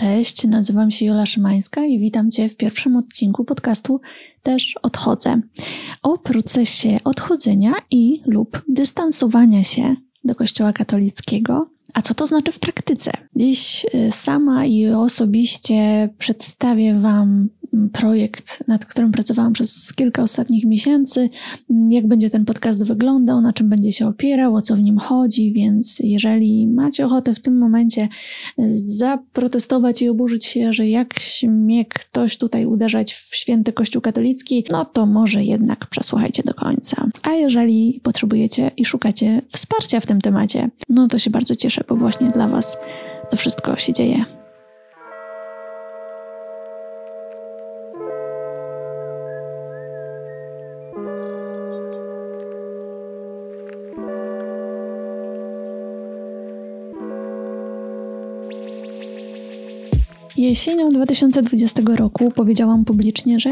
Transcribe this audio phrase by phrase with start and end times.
[0.00, 4.00] Cześć, nazywam się Jola Szymańska i witam Cię w pierwszym odcinku podcastu
[4.42, 5.40] Też odchodzę.
[6.02, 11.70] O procesie odchodzenia i lub dystansowania się do Kościoła katolickiego.
[11.94, 13.10] A co to znaczy w praktyce?
[13.36, 17.48] Dziś y, sama i osobiście przedstawię Wam
[17.92, 21.30] projekt, nad którym pracowałam przez kilka ostatnich miesięcy.
[21.88, 25.52] Jak będzie ten podcast wyglądał, na czym będzie się opierał, o co w nim chodzi,
[25.52, 28.08] więc jeżeli macie ochotę w tym momencie
[28.76, 34.84] zaprotestować i oburzyć się, że jak śmie ktoś tutaj uderzać w święty Kościół katolicki, no
[34.84, 37.06] to może jednak przesłuchajcie do końca.
[37.22, 41.96] A jeżeli potrzebujecie i szukacie wsparcia w tym temacie, no to się bardzo cieszę, bo
[41.96, 42.76] właśnie dla Was
[43.30, 44.39] to wszystko się dzieje.
[60.50, 63.50] Jesienią 2020 roku powiedziałam publicznie, że,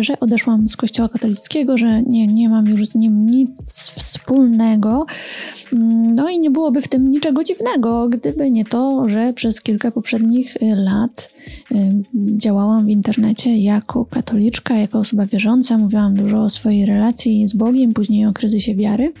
[0.00, 3.50] że odeszłam z Kościoła katolickiego, że nie, nie mam już z nim nic
[3.90, 5.06] wspólnego.
[6.14, 10.56] No i nie byłoby w tym niczego dziwnego, gdyby nie to, że przez kilka poprzednich
[10.60, 11.32] lat
[11.72, 11.76] y,
[12.14, 15.78] działałam w internecie jako katoliczka, jako osoba wierząca.
[15.78, 19.12] Mówiłam dużo o swojej relacji z Bogiem, później o kryzysie wiary.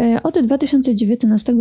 [0.00, 1.54] E, od 2019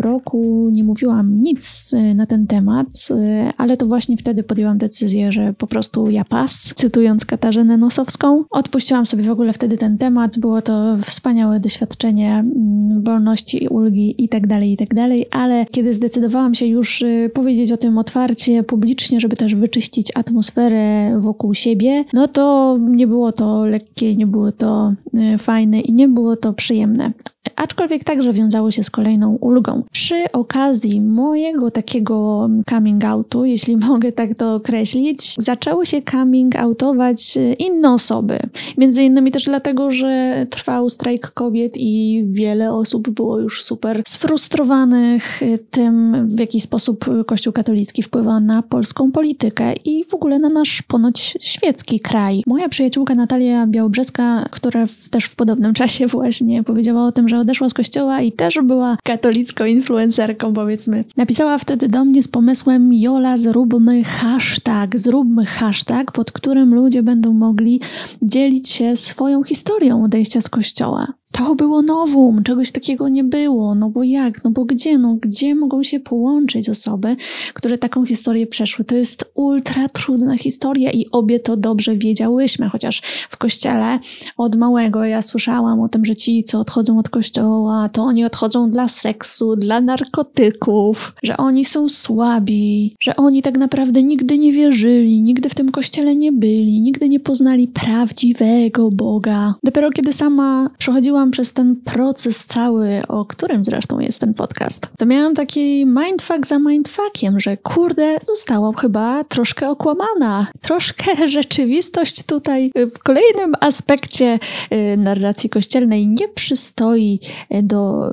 [0.00, 5.32] roku nie mówiłam nic e, na ten temat, e, ale to właśnie wtedy podjęłam decyzję,
[5.32, 8.44] że po prostu ja pas, cytując Katarzynę Nosowską.
[8.50, 10.38] Odpuściłam sobie w ogóle wtedy ten temat.
[10.38, 15.94] Było to wspaniałe doświadczenie mm, wolności, ulgi i tak dalej, i tak dalej, ale kiedy
[15.94, 22.28] zdecydowałam się już powiedzieć o tym otwarcie, publicznie, żeby też wyczyścić atmosferę wokół siebie, no
[22.28, 24.94] to nie było to lekkie, nie było to
[25.38, 27.12] fajne i nie było to przyjemne
[27.56, 29.82] aczkolwiek także wiązało się z kolejną ulgą.
[29.92, 37.36] Przy okazji mojego takiego coming outu, jeśli mogę tak to określić, zaczęły się coming outować
[37.36, 38.38] e, inne osoby.
[38.78, 45.42] Między innymi też dlatego, że trwał strajk kobiet i wiele osób było już super sfrustrowanych
[45.42, 50.48] e, tym, w jaki sposób Kościół katolicki wpływa na polską politykę i w ogóle na
[50.48, 52.42] nasz ponoć świecki kraj.
[52.46, 57.68] Moja przyjaciółka Natalia Białobrzeska, która też w podobnym czasie właśnie powiedziała o tym, że odeszła
[57.68, 61.04] z kościoła i też była katolicką influencerką, powiedzmy.
[61.16, 67.32] Napisała wtedy do mnie z pomysłem Jola, zróbmy hashtag, zróbmy hashtag, pod którym ludzie będą
[67.32, 67.80] mogli
[68.22, 71.17] dzielić się swoją historią odejścia z kościoła.
[71.32, 73.74] To było nowum, czegoś takiego nie było.
[73.74, 74.44] No bo jak?
[74.44, 74.98] No bo gdzie?
[74.98, 77.16] No gdzie mogą się połączyć osoby,
[77.54, 78.84] które taką historię przeszły?
[78.84, 83.98] To jest ultra trudna historia i obie to dobrze wiedziałyśmy, chociaż w kościele
[84.36, 88.70] od małego ja słyszałam o tym, że ci, co odchodzą od kościoła, to oni odchodzą
[88.70, 95.22] dla seksu, dla narkotyków, że oni są słabi, że oni tak naprawdę nigdy nie wierzyli,
[95.22, 99.54] nigdy w tym kościele nie byli, nigdy nie poznali prawdziwego Boga.
[99.64, 105.06] Dopiero kiedy sama przechodziłam przez ten proces cały, o którym zresztą jest ten podcast, to
[105.06, 110.46] miałam taki mindfuck za mindfuckiem, że kurde, zostałam chyba troszkę okłamana.
[110.60, 114.38] Troszkę rzeczywistość tutaj w kolejnym aspekcie
[114.72, 117.20] y, narracji kościelnej nie przystoi
[117.62, 118.10] do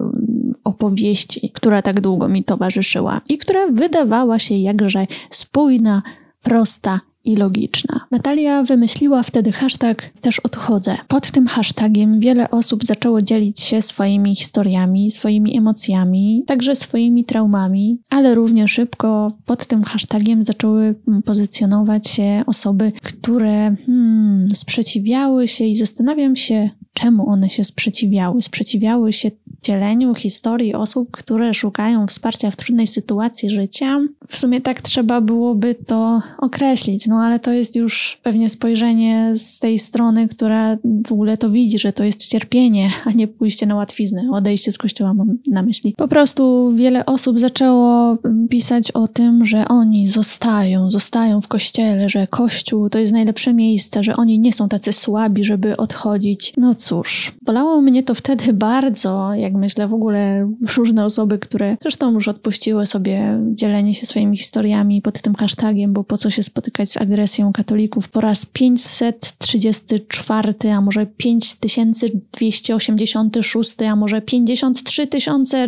[0.63, 6.01] opowieści, która tak długo mi towarzyszyła i która wydawała się jakże spójna,
[6.41, 8.07] prosta i logiczna.
[8.11, 10.97] Natalia wymyśliła wtedy hashtag też odchodzę.
[11.07, 17.99] Pod tym hashtagiem wiele osób zaczęło dzielić się swoimi historiami, swoimi emocjami, także swoimi traumami,
[18.09, 25.75] ale równie szybko pod tym hashtagiem zaczęły pozycjonować się osoby, które hmm, sprzeciwiały się i
[25.75, 28.41] zastanawiam się, czemu one się sprzeciwiały.
[28.41, 29.31] Sprzeciwiały się
[29.65, 33.99] dzieleniu historii osób, które szukają wsparcia w trudnej sytuacji życia.
[34.27, 39.59] W sumie tak trzeba byłoby to określić, no ale to jest już pewnie spojrzenie z
[39.59, 40.77] tej strony, która
[41.07, 44.77] w ogóle to widzi, że to jest cierpienie, a nie pójście na łatwiznę, odejście z
[44.77, 45.93] kościoła mam na myśli.
[45.97, 48.17] Po prostu wiele osób zaczęło
[48.49, 54.03] pisać o tym, że oni zostają, zostają w kościele, że kościół to jest najlepsze miejsce,
[54.03, 56.53] że oni nie są tacy słabi, żeby odchodzić.
[56.57, 62.13] No cóż, bolało mnie to wtedy bardzo, jak myślę w ogóle różne osoby, które zresztą
[62.13, 66.91] już odpuściły sobie dzielenie się swoimi historiami pod tym hashtagiem, bo po co się spotykać
[66.91, 75.07] z agresją katolików po raz 534, a może 5286, a może 53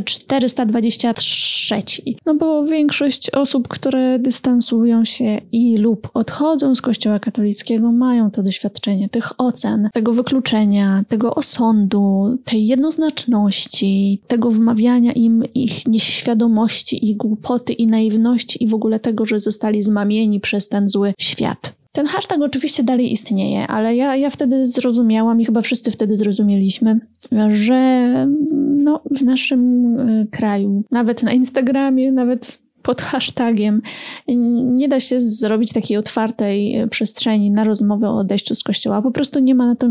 [0.06, 1.76] 423.
[2.26, 8.44] No bo większość osób, które dystansują się i lub odchodzą z kościoła katolickiego mają to
[8.44, 13.67] doświadczenie tych ocen, tego wykluczenia, tego osądu, tej jednoznaczności,
[14.28, 19.84] tego wmawiania im ich nieświadomości, ich głupoty i naiwności i w ogóle tego, że zostali
[19.84, 21.78] zmamieni przez ten zły świat.
[21.92, 27.00] Ten hashtag oczywiście dalej istnieje, ale ja, ja wtedy zrozumiałam i chyba wszyscy wtedy zrozumieliśmy,
[27.50, 28.12] że
[28.84, 33.82] no, w naszym y, kraju, nawet na Instagramie, nawet pod hashtagiem.
[34.64, 39.02] Nie da się zrobić takiej otwartej e, przestrzeni na rozmowę o odejściu z kościoła.
[39.02, 39.90] Po prostu nie ma na to e,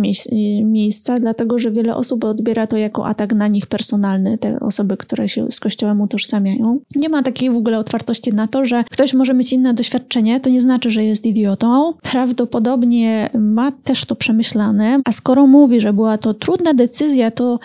[0.64, 5.28] miejsca, dlatego że wiele osób odbiera to jako atak na nich personalny, te osoby, które
[5.28, 6.80] się z kościołem utożsamiają.
[6.96, 10.50] Nie ma takiej w ogóle otwartości na to, że ktoś może mieć inne doświadczenie, to
[10.50, 11.94] nie znaczy, że jest idiotą.
[12.02, 17.58] Prawdopodobnie ma też to przemyślane, a skoro mówi, że była to trudna decyzja, to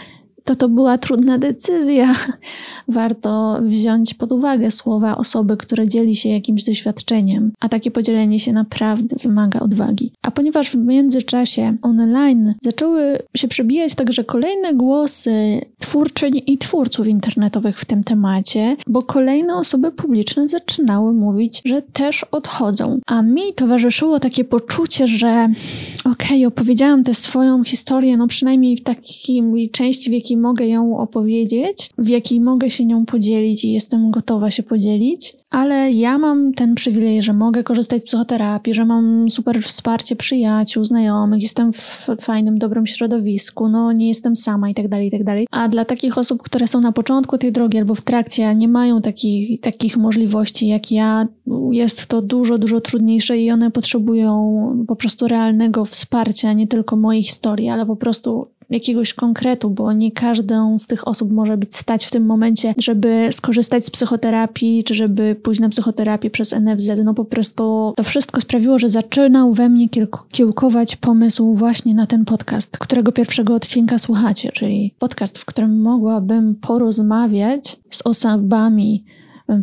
[0.43, 2.15] to to była trudna decyzja.
[2.87, 8.53] Warto wziąć pod uwagę słowa osoby, która dzieli się jakimś doświadczeniem, a takie podzielenie się
[8.53, 10.11] naprawdę wymaga odwagi.
[10.21, 17.79] A ponieważ w międzyczasie online zaczęły się przebijać także kolejne głosy twórczyń i twórców internetowych
[17.79, 22.99] w tym temacie, bo kolejne osoby publiczne zaczynały mówić, że też odchodzą.
[23.05, 25.49] A mi towarzyszyło takie poczucie, że
[26.05, 30.97] okej, okay, opowiedziałam tę swoją historię, no przynajmniej w takiej części, w jakiej mogę ją
[30.97, 36.53] opowiedzieć, w jakiej mogę się nią podzielić i jestem gotowa się podzielić, ale ja mam
[36.53, 42.07] ten przywilej, że mogę korzystać z psychoterapii, że mam super wsparcie przyjaciół, znajomych, jestem w
[42.19, 45.47] fajnym, dobrym środowisku, no nie jestem sama i tak dalej, i tak dalej.
[45.51, 49.01] A dla takich osób, które są na początku tej drogi albo w trakcie, nie mają
[49.01, 51.27] takich, takich możliwości jak ja,
[51.71, 57.23] jest to dużo, dużo trudniejsze i one potrzebują po prostu realnego wsparcia, nie tylko mojej
[57.23, 62.05] historii, ale po prostu jakiegoś konkretu, bo nie każdą z tych osób może być stać
[62.05, 66.89] w tym momencie, żeby skorzystać z psychoterapii, czy żeby pójść na psychoterapię przez NFZ.
[67.03, 69.89] No po prostu to wszystko sprawiło, że zaczynał we mnie
[70.31, 76.55] kiełkować pomysł właśnie na ten podcast, którego pierwszego odcinka słuchacie, czyli podcast, w którym mogłabym
[76.55, 79.03] porozmawiać z osobami,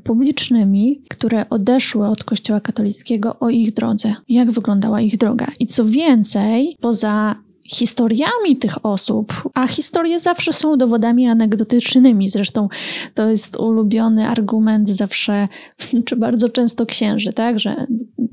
[0.04, 5.46] publicznymi, które odeszły od Kościoła katolickiego o ich drodze, jak wyglądała ich droga.
[5.60, 7.34] I co więcej, poza
[7.68, 12.30] historiami tych osób, a historie zawsze są dowodami anegdotycznymi.
[12.30, 12.68] Zresztą
[13.14, 15.48] to jest ulubiony argument zawsze,
[16.06, 17.86] czy bardzo często księży, tak, że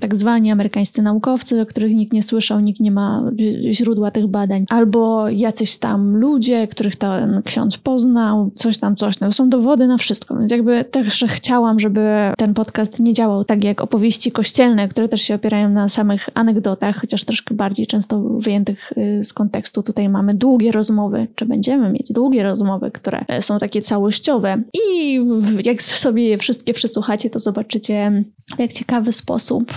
[0.05, 3.31] tak zwani amerykańscy naukowcy, o których nikt nie słyszał, nikt nie ma
[3.71, 9.33] źródła tych badań, albo jacyś tam ludzie, których ten ksiądz poznał, coś tam, coś tam.
[9.33, 12.01] Są dowody na wszystko, więc jakby też chciałam, żeby
[12.37, 17.01] ten podcast nie działał tak jak opowieści kościelne, które też się opierają na samych anegdotach,
[17.01, 19.83] chociaż troszkę bardziej często wyjętych y, z kontekstu.
[19.83, 25.19] Tutaj mamy długie rozmowy, czy będziemy mieć długie rozmowy, które są takie całościowe i
[25.63, 28.23] jak sobie je wszystkie przesłuchacie, to zobaczycie
[28.55, 29.73] w jak ciekawy sposób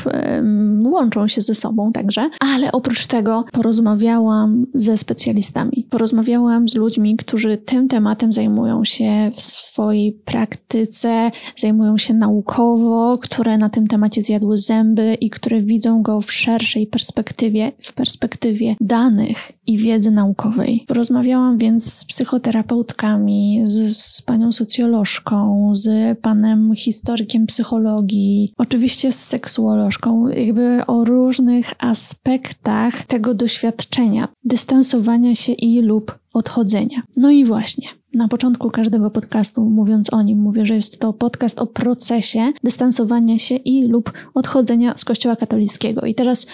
[0.85, 2.31] łączą się ze sobą także.
[2.41, 5.87] Ale oprócz tego porozmawiałam ze specjalistami.
[5.91, 13.59] Porozmawiałam z ludźmi, którzy tym tematem zajmują się w swojej praktyce, zajmują się naukowo, które
[13.59, 19.53] na tym temacie zjadły zęby i które widzą go w szerszej perspektywie, w perspektywie danych
[19.67, 20.85] i wiedzy naukowej.
[20.87, 30.28] Porozmawiałam więc z psychoterapeutkami, z, z panią socjolożką, z panem historykiem psychologii, oczywiście z seksuolożką,
[30.28, 37.02] jakby o różnych aspektach tego doświadczenia, dystansowania się i lub odchodzenia.
[37.16, 37.88] No i właśnie.
[38.14, 43.38] Na początku każdego podcastu, mówiąc o nim, mówię, że jest to podcast o procesie dystansowania
[43.38, 46.06] się i lub odchodzenia z Kościoła katolickiego.
[46.06, 46.46] I teraz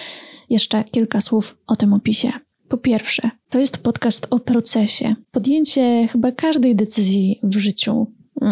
[0.49, 2.31] jeszcze kilka słów o tym opisie.
[2.69, 5.15] Po pierwsze, to jest podcast o procesie.
[5.31, 8.07] Podjęcie chyba każdej decyzji w życiu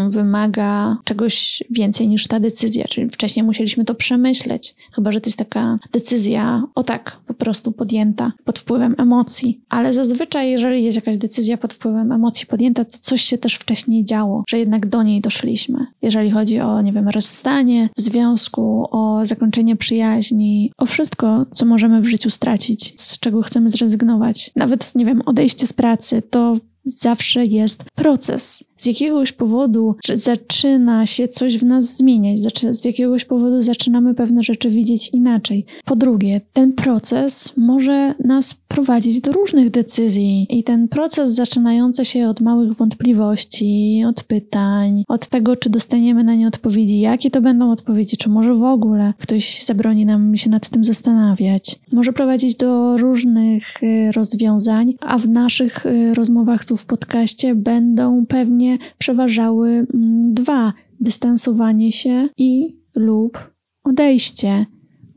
[0.09, 5.37] wymaga czegoś więcej niż ta decyzja, czyli wcześniej musieliśmy to przemyśleć, chyba że to jest
[5.37, 9.61] taka decyzja o tak po prostu podjęta pod wpływem emocji.
[9.69, 14.05] Ale zazwyczaj, jeżeli jest jakaś decyzja pod wpływem emocji podjęta, to coś się też wcześniej
[14.05, 15.85] działo, że jednak do niej doszliśmy.
[16.01, 22.01] Jeżeli chodzi o, nie wiem, rozstanie w związku, o zakończenie przyjaźni, o wszystko, co możemy
[22.01, 27.45] w życiu stracić, z czego chcemy zrezygnować, nawet, nie wiem, odejście z pracy, to zawsze
[27.45, 32.39] jest proces z jakiegoś powodu zaczyna się coś w nas zmieniać,
[32.71, 35.65] z jakiegoś powodu zaczynamy pewne rzeczy widzieć inaczej.
[35.85, 42.29] Po drugie, ten proces może nas prowadzić do różnych decyzji i ten proces zaczynający się
[42.29, 47.71] od małych wątpliwości, od pytań, od tego, czy dostaniemy na nie odpowiedzi, jakie to będą
[47.71, 52.97] odpowiedzi, czy może w ogóle ktoś zabroni nam się nad tym zastanawiać, może prowadzić do
[52.97, 60.33] różnych y, rozwiązań, a w naszych y, rozmowach tu w podcaście będą pewnie przeważały mm,
[60.33, 63.51] dwa: dystansowanie się i lub
[63.83, 64.65] odejście.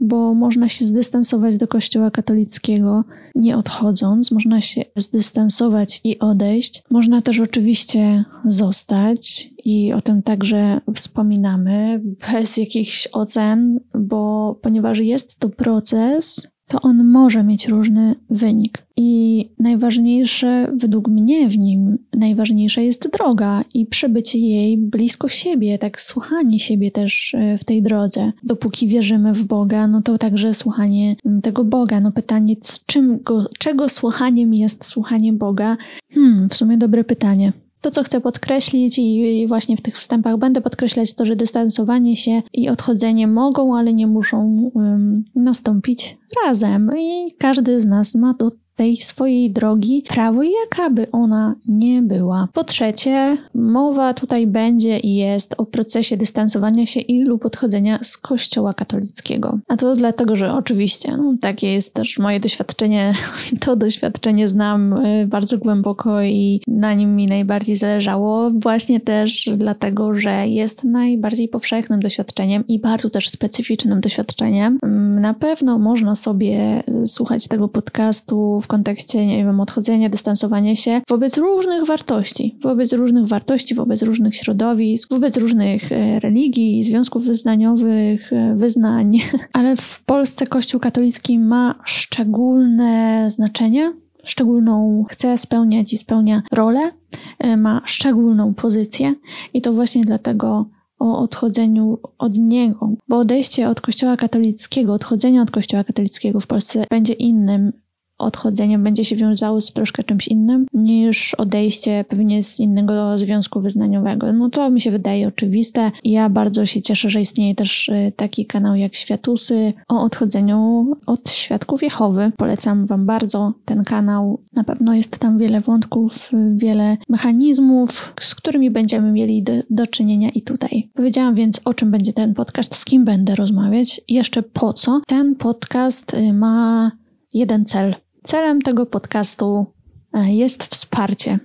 [0.01, 6.83] bo można się zdystansować do Kościoła katolickiego nie odchodząc, można się zdystansować i odejść.
[6.91, 15.39] Można też oczywiście zostać i o tym także wspominamy bez jakichś ocen, bo ponieważ jest
[15.39, 18.87] to proces, to on może mieć różny wynik.
[18.97, 26.01] I najważniejsze według mnie w nim, najważniejsza jest droga i przebycie jej blisko siebie, tak
[26.01, 28.33] słuchanie siebie też e, w tej drodze.
[28.43, 32.01] Dopóki wierzymy w Boga, no to także słuchanie tego Boga.
[32.01, 32.57] No pytanie,
[32.87, 35.77] czym go, czego słuchaniem jest słuchanie Boga?
[36.13, 37.53] Hmm, w sumie dobre pytanie.
[37.87, 42.43] To, co chcę podkreślić i właśnie w tych wstępach będę podkreślać, to, że dystansowanie się
[42.53, 46.91] i odchodzenie mogą, ale nie muszą um, nastąpić razem.
[46.99, 52.49] I każdy z nas ma do tej swojej drogi prawo, jakaby ona nie była.
[52.53, 58.17] Po trzecie, mowa tutaj będzie i jest o procesie dystansowania się i lub odchodzenia z
[58.17, 59.59] Kościoła katolickiego.
[59.69, 63.13] A to dlatego, że oczywiście, no, takie jest też moje doświadczenie.
[63.61, 68.51] To doświadczenie znam y, bardzo głęboko i na nim mi najbardziej zależało.
[68.51, 74.79] Właśnie też dlatego, że jest najbardziej powszechnym doświadczeniem i bardzo też specyficznym doświadczeniem.
[74.83, 81.01] Mm, na pewno można sobie słuchać tego podcastu w kontekście, nie wiem, odchodzenia, dystansowania się
[81.09, 88.33] wobec różnych wartości, wobec różnych wartości, wobec różnych środowisk, wobec różnych e, religii, związków wyznaniowych,
[88.33, 89.19] e, wyznań.
[89.53, 93.93] Ale w Polsce Kościół katolicki ma szczególne znaczenie,
[94.25, 96.91] szczególną, chce spełniać i spełnia rolę,
[97.39, 99.15] e, ma szczególną pozycję
[99.55, 100.67] i to właśnie dlatego
[100.99, 106.85] o odchodzeniu od niego, bo odejście od Kościoła katolickiego, odchodzenie od Kościoła katolickiego w Polsce
[106.91, 107.73] będzie innym
[108.19, 114.33] odchodzeniem będzie się wiązało z troszkę czymś innym niż odejście pewnie z innego związku wyznaniowego.
[114.33, 115.91] No to mi się wydaje oczywiste.
[116.05, 121.31] Ja bardzo się cieszę, że istnieje też y, taki kanał jak Światusy o odchodzeniu od
[121.31, 122.33] świadków Jehowy.
[122.37, 124.41] Polecam Wam bardzo ten kanał.
[124.53, 130.31] Na pewno jest tam wiele wątków, wiele mechanizmów, z którymi będziemy mieli do, do czynienia
[130.31, 130.91] i tutaj.
[130.95, 135.01] Powiedziałam więc, o czym będzie ten podcast, z kim będę rozmawiać jeszcze po co.
[135.07, 136.91] Ten podcast y, ma
[137.33, 137.95] jeden cel
[138.27, 139.67] Celem tego podcastu
[140.13, 141.39] e, jest wsparcie.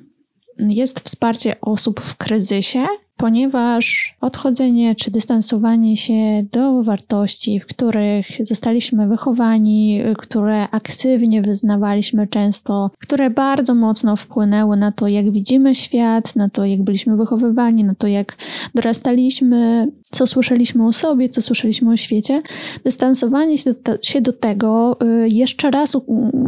[0.58, 2.88] Jest wsparcie osób w kryzysie,
[3.22, 12.92] ponieważ odchodzenie czy dystansowanie się do wartości, w których zostaliśmy wychowani, które aktywnie wyznawaliśmy często,
[13.00, 17.96] które bardzo mocno wpłynęły na to, jak widzimy świat, na to, jak byliśmy wychowywani, na
[17.96, 18.38] to, jak
[18.76, 22.42] dorastaliśmy, co słyszeliśmy o sobie, co słyszeliśmy o świecie,
[22.84, 25.98] dystansowanie się do, się do tego, y, jeszcze raz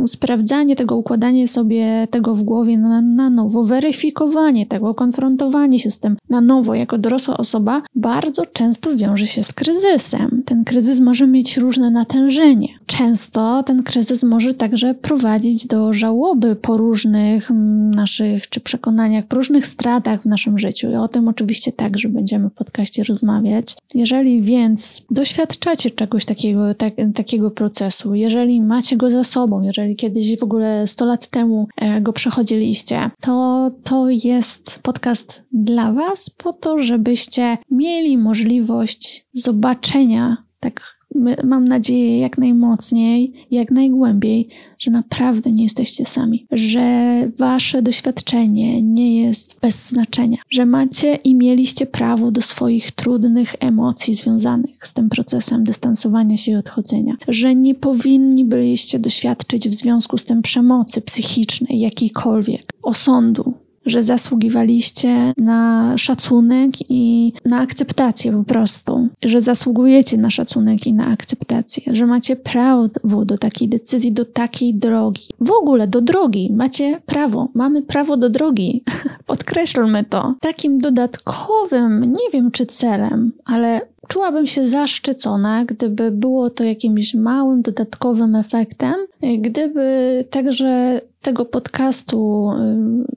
[0.08, 6.00] sprawdzanie tego, układanie sobie tego w głowie na, na nowo, weryfikowanie tego, konfrontowanie się z
[6.00, 10.43] tym na nowo jako dorosła osoba, bardzo często wiąże się z kryzysem.
[10.46, 12.67] Ten kryzys może mieć różne natężenie.
[12.86, 19.36] Często ten kryzys może także prowadzić do żałoby po różnych mm, naszych czy przekonaniach, po
[19.36, 20.91] różnych stratach w naszym życiu.
[20.91, 23.75] I o tym oczywiście także będziemy w podcaście rozmawiać.
[23.96, 30.39] Jeżeli więc doświadczacie czegoś takiego, tak, takiego procesu, jeżeli macie go za sobą, jeżeli kiedyś
[30.39, 36.81] w ogóle 100 lat temu e, go przechodziliście, to to jest podcast dla Was to,
[36.81, 40.93] żebyście mieli możliwość zobaczenia tak
[41.43, 44.48] mam nadzieję jak najmocniej, jak najgłębiej,
[44.79, 51.36] że naprawdę nie jesteście sami, że wasze doświadczenie nie jest bez znaczenia, że macie i
[51.36, 57.55] mieliście prawo do swoich trudnych emocji związanych z tym procesem dystansowania się i odchodzenia, że
[57.55, 63.53] nie powinni byliście doświadczyć w związku z tym przemocy psychicznej, jakiejkolwiek, osądu,
[63.85, 71.07] że zasługiwaliście na szacunek i na akceptację po prostu, że zasługujecie na szacunek i na
[71.07, 75.27] akceptację, że macie prawo do takiej decyzji, do takiej drogi.
[75.39, 78.83] W ogóle do drogi macie prawo, mamy prawo do drogi.
[79.25, 80.35] Podkreślmy to.
[80.39, 87.62] Takim dodatkowym, nie wiem czy celem, ale Czułabym się zaszczycona, gdyby było to jakimś małym,
[87.62, 88.93] dodatkowym efektem,
[89.39, 92.50] gdyby także tego podcastu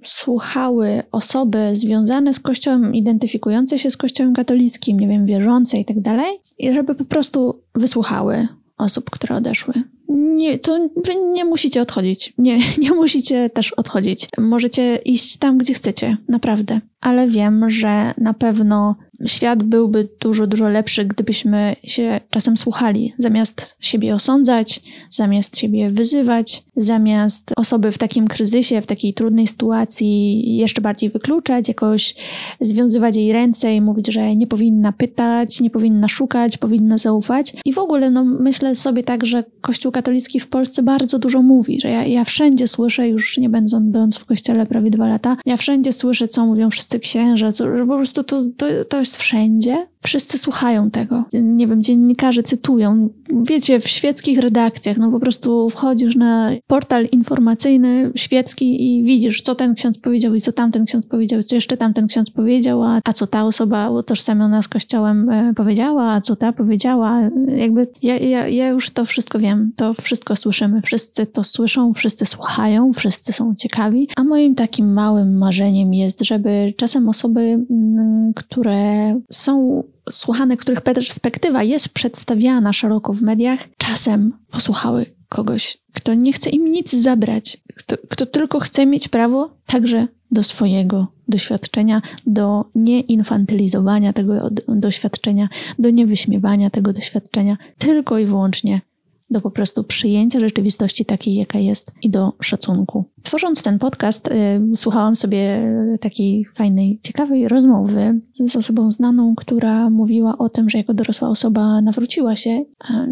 [0.04, 6.00] słuchały osoby związane z Kościołem, identyfikujące się z Kościołem katolickim, nie wiem, wierzące i tak
[6.00, 9.74] dalej, i żeby po prostu wysłuchały osób, które odeszły.
[10.08, 12.34] Nie, to wy nie musicie odchodzić.
[12.38, 14.28] Nie, nie musicie też odchodzić.
[14.38, 16.80] Możecie iść tam, gdzie chcecie, naprawdę.
[17.00, 23.76] Ale wiem, że na pewno świat byłby dużo, dużo lepszy, gdybyśmy się czasem słuchali, zamiast
[23.80, 24.80] siebie osądzać,
[25.10, 31.68] zamiast siebie wyzywać, zamiast osoby w takim kryzysie, w takiej trudnej sytuacji jeszcze bardziej wykluczać,
[31.68, 32.14] jakoś
[32.60, 37.52] związywać jej ręce i mówić, że nie powinna pytać, nie powinna szukać, powinna zaufać.
[37.64, 41.80] I w ogóle, no, myślę sobie tak, że Kościół katolicki w Polsce bardzo dużo mówi,
[41.80, 45.92] że ja, ja wszędzie słyszę, już nie będąc w kościele prawie dwa lata, ja wszędzie
[45.92, 49.86] słyszę, co mówią wszyscy księża, co, że po prostu to, to, to wszędzie.
[50.06, 51.24] Wszyscy słuchają tego.
[51.32, 53.08] Nie wiem, dziennikarze cytują.
[53.42, 59.54] Wiecie, w świeckich redakcjach, no po prostu wchodzisz na portal informacyjny świecki i widzisz, co
[59.54, 63.00] ten ksiądz powiedział i co tamten ksiądz powiedział, i co jeszcze tamten ksiądz powiedział, a,
[63.04, 67.30] a co ta osoba utożsamiona z kościołem e, powiedziała, a co ta powiedziała.
[67.56, 70.82] Jakby ja, ja, ja już to wszystko wiem, to wszystko słyszymy.
[70.82, 74.08] Wszyscy to słyszą, wszyscy słuchają, wszyscy są ciekawi.
[74.16, 81.62] A moim takim małym marzeniem jest, żeby czasem osoby, mm, które są słuchane, których perspektywa
[81.62, 87.96] jest przedstawiana szeroko w mediach, czasem posłuchały kogoś, kto nie chce im nic zabrać, kto,
[88.08, 95.48] kto tylko chce mieć prawo także do swojego doświadczenia, do nieinfantylizowania tego doświadczenia,
[95.78, 98.80] do niewyśmiewania tego doświadczenia, tylko i wyłącznie
[99.30, 103.04] do po prostu przyjęcia rzeczywistości takiej, jaka jest i do szacunku.
[103.22, 110.38] Tworząc ten podcast, y, słuchałam sobie takiej fajnej, ciekawej rozmowy z osobą znaną, która mówiła
[110.38, 112.64] o tym, że jako dorosła osoba nawróciła się,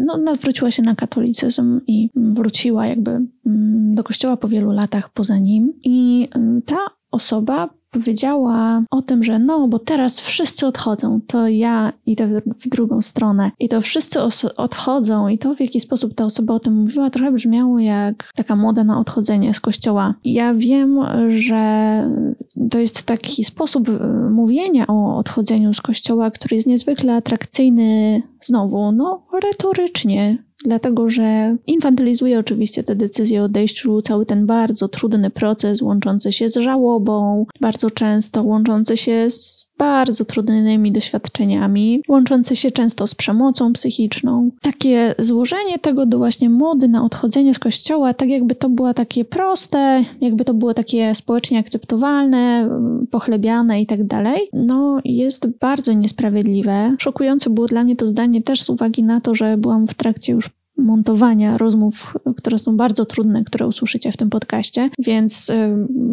[0.05, 5.37] no, nawróciła się na katolicyzm i wróciła jakby mm, do kościoła po wielu latach poza
[5.37, 5.73] nim.
[5.83, 6.77] I y, ta
[7.11, 13.01] osoba powiedziała o tym, że no, bo teraz wszyscy odchodzą, to ja idę w drugą
[13.01, 13.51] stronę.
[13.59, 14.19] I to wszyscy
[14.57, 15.27] odchodzą.
[15.27, 18.83] I to w jaki sposób ta osoba o tym mówiła trochę brzmiało jak taka moda
[18.83, 20.13] na odchodzenie z kościoła.
[20.23, 20.99] Ja wiem,
[21.37, 22.03] że
[22.71, 28.91] to jest taki sposób e, mówienia o odchodzeniu z kościoła, który jest niezwykle atrakcyjny znowu,
[28.91, 35.81] no retorycznie, dlatego że infantylizuje oczywiście te decyzje o odejściu, cały ten bardzo trudny proces
[35.81, 43.07] łączący się z żałobą, bardzo często łączący się z bardzo trudnymi doświadczeniami, łączące się często
[43.07, 44.49] z przemocą psychiczną.
[44.61, 49.25] Takie złożenie tego do właśnie mody na odchodzenie z kościoła, tak jakby to było takie
[49.25, 52.69] proste, jakby to było takie społecznie akceptowalne,
[53.11, 56.95] pochlebiane i tak dalej, no jest bardzo niesprawiedliwe.
[56.99, 60.33] Szokujące było dla mnie to zdanie też z uwagi na to, że byłam w trakcie
[60.33, 65.51] już montowania rozmów, które są bardzo trudne, które usłyszycie w tym podcaście, więc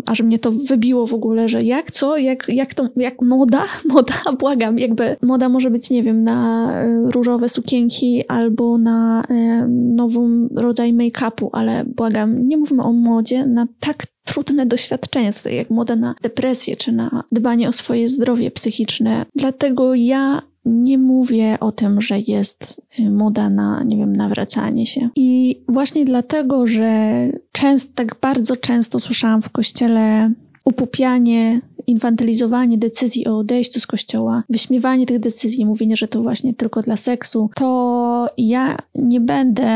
[0.07, 4.14] aż mnie to wybiło w ogóle, że jak co, jak, jak to, jak moda, moda,
[4.38, 10.48] błagam, jakby moda może być, nie wiem, na e, różowe sukienki albo na e, nową
[10.55, 15.96] rodzaj make-upu, ale błagam, nie mówmy o modzie na tak trudne doświadczenia, tutaj jak moda
[15.96, 19.27] na depresję czy na dbanie o swoje zdrowie psychiczne.
[19.37, 25.09] Dlatego ja nie mówię o tym, że jest y, moda na, nie wiem, nawracanie się.
[25.16, 30.33] I właśnie dlatego, że często, tak bardzo często słyszałam w kościele
[30.64, 36.81] upupianie, infantylizowanie decyzji o odejściu z kościoła, wyśmiewanie tych decyzji, mówienie, że to właśnie tylko
[36.81, 39.71] dla seksu, to ja nie będę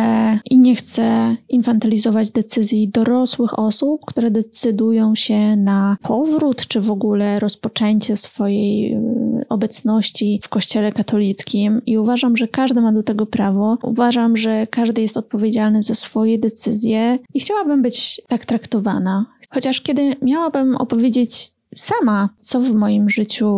[0.50, 7.40] i nie chcę infantylizować decyzji dorosłych osób, które decydują się na powrót, czy w ogóle
[7.40, 13.78] rozpoczęcie swojej y, obecności w kościele katolickim i uważam, że każdy ma do tego prawo.
[13.82, 19.26] Uważam, że każdy jest odpowiedzialny za swoje decyzje i chciałabym być tak traktowana.
[19.50, 23.48] Chociaż kiedy miałabym opowiedzieć sama, co w moim życiu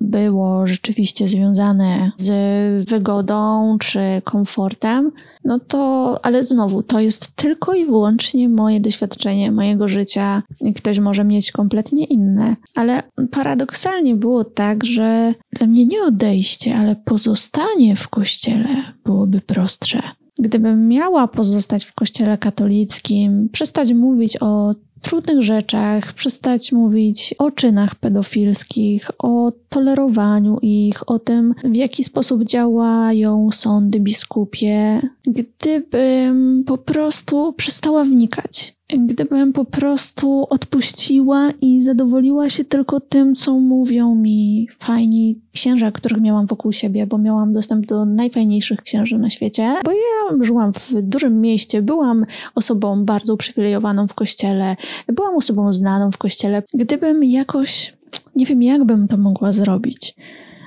[0.00, 5.12] było rzeczywiście związane z wygodą czy komfortem,
[5.44, 10.42] no to, ale znowu, to jest tylko i wyłącznie moje doświadczenie mojego życia.
[10.76, 16.96] Ktoś może mieć kompletnie inne, ale paradoksalnie było tak, że dla mnie nie odejście, ale
[16.96, 18.68] pozostanie w kościele
[19.04, 20.00] byłoby prostsze.
[20.38, 27.94] Gdybym miała pozostać w kościele katolickim, przestać mówić o trudnych rzeczach, przestać mówić o czynach
[27.94, 37.52] pedofilskich, o tolerowaniu ich, o tym, w jaki sposób działają sądy biskupie, gdybym po prostu
[37.52, 45.40] przestała wnikać gdybym po prostu odpuściła i zadowoliła się tylko tym, co mówią mi fajni
[45.52, 50.44] księża, których miałam wokół siebie, bo miałam dostęp do najfajniejszych księży na świecie, bo ja
[50.44, 54.76] żyłam w dużym mieście, byłam osobą bardzo uprzywilejowaną w kościele,
[55.08, 56.62] byłam osobą znaną w kościele.
[56.74, 57.94] Gdybym jakoś,
[58.36, 60.14] nie wiem jak bym to mogła zrobić,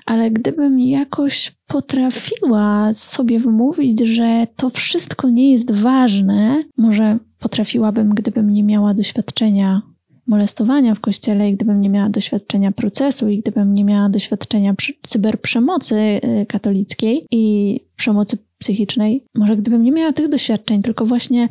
[0.05, 8.53] ale gdybym jakoś potrafiła sobie wmówić, że to wszystko nie jest ważne, może potrafiłabym, gdybym
[8.53, 9.81] nie miała doświadczenia
[10.27, 14.75] molestowania w kościele i gdybym nie miała doświadczenia procesu i gdybym nie miała doświadczenia
[15.07, 21.49] cyberprzemocy y, katolickiej i przemocy psychicznej, może gdybym nie miała tych doświadczeń, tylko właśnie,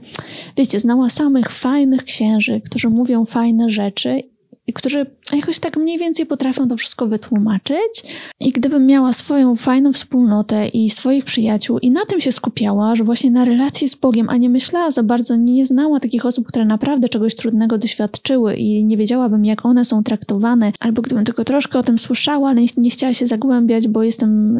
[0.57, 4.23] wiecie, znała samych fajnych księży, którzy mówią fajne rzeczy
[4.67, 8.19] i którzy jakoś tak mniej więcej potrafią to wszystko wytłumaczyć.
[8.41, 13.05] I gdybym miała swoją fajną wspólnotę i swoich przyjaciół i na tym się skupiała, że
[13.05, 16.65] właśnie na relacji z Bogiem, a nie myślała za bardzo, nie znała takich osób, które
[16.65, 21.79] naprawdę czegoś trudnego doświadczyły i nie wiedziałabym, jak one są traktowane, albo gdybym tylko troszkę
[21.79, 24.59] o tym słyszała, ale nie chciała się zagłębiać, bo jestem,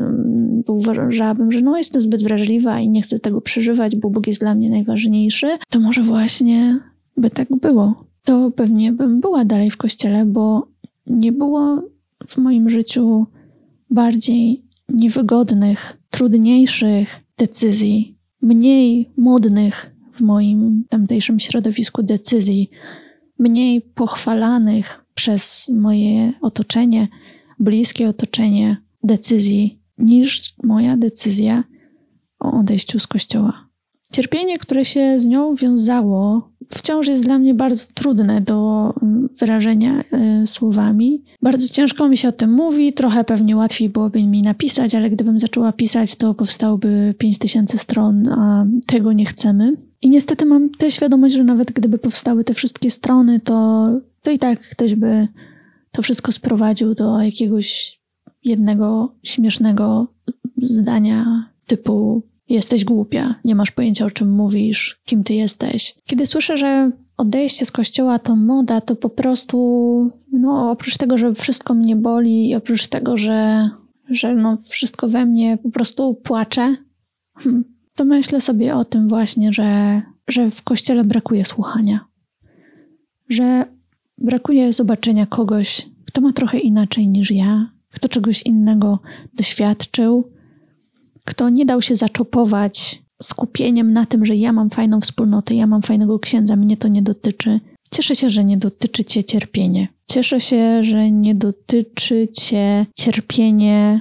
[0.67, 4.41] bo uważałabym, że no jestem zbyt wrażliwa i nie chcę tego przeżywać, bo Bóg jest
[4.41, 6.81] dla mnie najważniejszy, to może właśnie
[7.17, 10.69] by tak było to pewnie bym była dalej w kościele, bo
[11.07, 11.83] nie było
[12.27, 13.27] w moim życiu
[13.91, 17.09] bardziej niewygodnych, trudniejszych
[17.39, 22.71] decyzji, mniej modnych w moim tamtejszym środowisku decyzji,
[23.39, 27.09] mniej pochwalanych przez moje otoczenie,
[27.59, 31.65] bliskie otoczenie decyzji, niż moja decyzja
[32.41, 33.64] o odejściu z kościoła.
[34.15, 40.05] Cierpienie, które się z nią wiązało, wciąż jest dla mnie bardzo trudne do mm, wyrażenia
[40.43, 41.23] y, słowami.
[41.43, 45.39] Bardzo ciężko mi się o tym mówi, trochę pewnie łatwiej byłoby mi napisać, ale gdybym
[45.39, 49.73] zaczęła pisać, to powstałoby 5000 stron, a tego nie chcemy.
[50.03, 53.89] I niestety mam tę świadomość, że nawet gdyby powstały te wszystkie strony, to,
[54.23, 55.29] to i tak ktoś by
[55.93, 57.99] to wszystko sprowadził do jakiegoś
[58.45, 60.07] jednego śmiesznego
[60.63, 65.95] zdania typu Jesteś głupia, nie masz pojęcia o czym mówisz, kim ty jesteś.
[66.07, 71.35] Kiedy słyszę, że odejście z kościoła to moda, to po prostu, no oprócz tego, że
[71.35, 73.71] wszystko mnie boli i oprócz tego, że,
[74.11, 76.77] że no wszystko we mnie po prostu płacze,
[77.39, 82.01] hmm, to myślę sobie o tym właśnie, że, że w kościele brakuje słuchania.
[83.29, 83.65] Że
[84.19, 88.99] brakuje zobaczenia kogoś, kto ma trochę inaczej niż ja, kto czegoś innego
[89.35, 90.34] doświadczył,
[91.25, 95.83] kto nie dał się zaczopować skupieniem na tym, że ja mam fajną wspólnotę, ja mam
[95.83, 97.61] fajnego księdza, mnie to nie dotyczy.
[97.91, 99.89] Cieszę się, że nie dotyczy cię cierpienie.
[100.11, 104.01] Cieszę się, że nie dotyczy cię cierpienie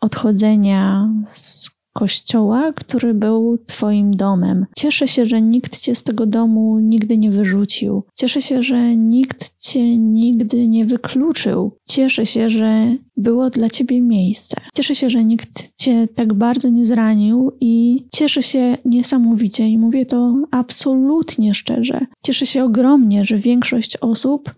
[0.00, 4.66] odchodzenia z kościoła, który był Twoim domem.
[4.76, 8.02] Cieszę się, że nikt Cię z tego domu nigdy nie wyrzucił.
[8.14, 11.72] Cieszę się, że nikt Cię nigdy nie wykluczył.
[11.88, 14.56] Cieszę się, że było dla Ciebie miejsce.
[14.74, 20.06] Cieszę się, że nikt Cię tak bardzo nie zranił i cieszę się niesamowicie i mówię
[20.06, 22.00] to absolutnie szczerze.
[22.22, 24.54] Cieszę się ogromnie, że większość osób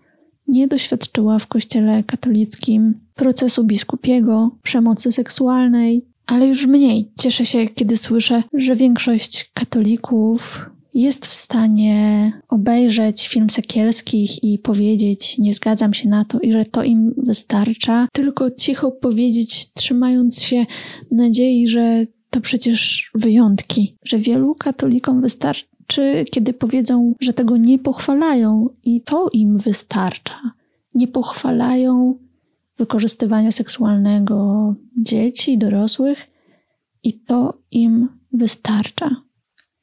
[0.47, 7.11] nie doświadczyła w Kościele katolickim procesu biskupiego, przemocy seksualnej, ale już mniej.
[7.19, 15.37] Cieszę się, kiedy słyszę, że większość katolików jest w stanie obejrzeć film Sekielskich i powiedzieć,
[15.37, 20.65] nie zgadzam się na to i że to im wystarcza, tylko cicho powiedzieć, trzymając się
[21.11, 28.69] nadziei, że to przecież wyjątki, że wielu katolikom wystarczy, kiedy powiedzą, że tego nie pochwalają
[28.83, 30.35] i to im wystarcza.
[30.95, 32.17] Nie pochwalają
[32.79, 36.27] wykorzystywania seksualnego dzieci, dorosłych
[37.03, 39.15] i to im wystarcza.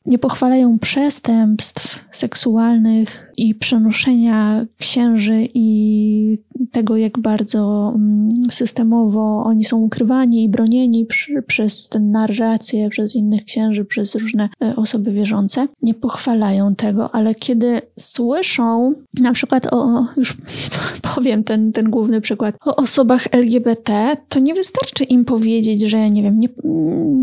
[0.07, 6.39] Nie pochwalają przestępstw seksualnych i przenoszenia księży i
[6.73, 13.17] tego, jak bardzo mm, systemowo oni są ukrywani i bronieni przy, przez tę narrację, przez
[13.17, 15.69] innych księży, przez różne e, osoby wierzące.
[15.83, 20.37] Nie pochwalają tego, ale kiedy słyszą na przykład o, już
[21.15, 26.23] powiem ten, ten główny przykład, o osobach LGBT, to nie wystarczy im powiedzieć, że nie
[26.23, 26.49] wiem, nie,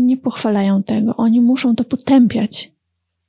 [0.06, 1.16] nie pochwalają tego.
[1.16, 2.74] Oni muszą to potępiać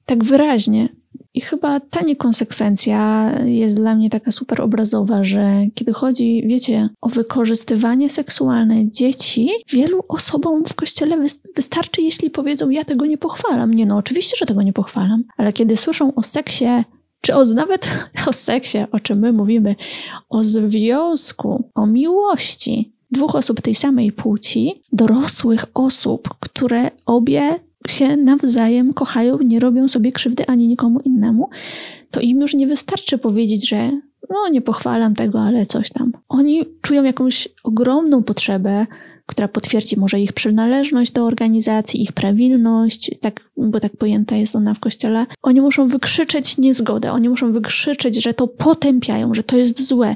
[0.05, 0.89] tak wyraźnie.
[1.35, 7.09] I chyba ta niekonsekwencja jest dla mnie taka super obrazowa, że kiedy chodzi, wiecie, o
[7.09, 13.73] wykorzystywanie seksualne dzieci, wielu osobom w kościele wystarczy, jeśli powiedzą: Ja tego nie pochwalam.
[13.73, 16.65] Nie, no, oczywiście, że tego nie pochwalam, ale kiedy słyszą o seksie,
[17.21, 17.91] czy o, nawet
[18.29, 19.75] o seksie, o czym my mówimy,
[20.29, 27.59] o związku, o miłości dwóch osób tej samej płci, dorosłych osób, które obie
[27.91, 31.49] się nawzajem kochają, nie robią sobie krzywdy ani nikomu innemu,
[32.11, 33.91] to im już nie wystarczy powiedzieć, że
[34.29, 36.11] no nie pochwalam tego, ale coś tam.
[36.29, 38.85] Oni czują jakąś ogromną potrzebę,
[39.25, 44.73] która potwierdzi może ich przynależność do organizacji, ich prawilność, tak, bo tak pojęta jest ona
[44.73, 45.25] w kościele.
[45.41, 50.15] Oni muszą wykrzyczeć niezgodę, oni muszą wykrzyczeć, że to potępiają, że to jest złe.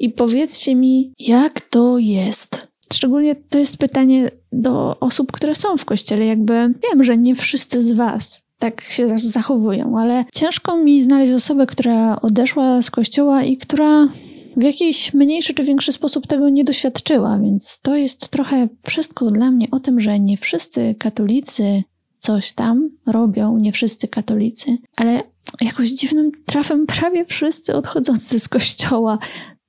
[0.00, 2.67] I powiedzcie mi, jak to jest?
[2.92, 6.26] Szczególnie to jest pytanie do osób, które są w kościele.
[6.26, 11.66] Jakby wiem, że nie wszyscy z Was tak się zachowują, ale ciężko mi znaleźć osobę,
[11.66, 14.08] która odeszła z kościoła i która
[14.56, 19.50] w jakiś mniejszy czy większy sposób tego nie doświadczyła, więc to jest trochę wszystko dla
[19.50, 21.82] mnie o tym, że nie wszyscy katolicy
[22.18, 25.22] coś tam robią, nie wszyscy katolicy, ale
[25.60, 29.18] jakoś dziwnym trafem prawie wszyscy odchodzący z kościoła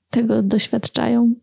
[0.09, 1.33] tego doświadczają.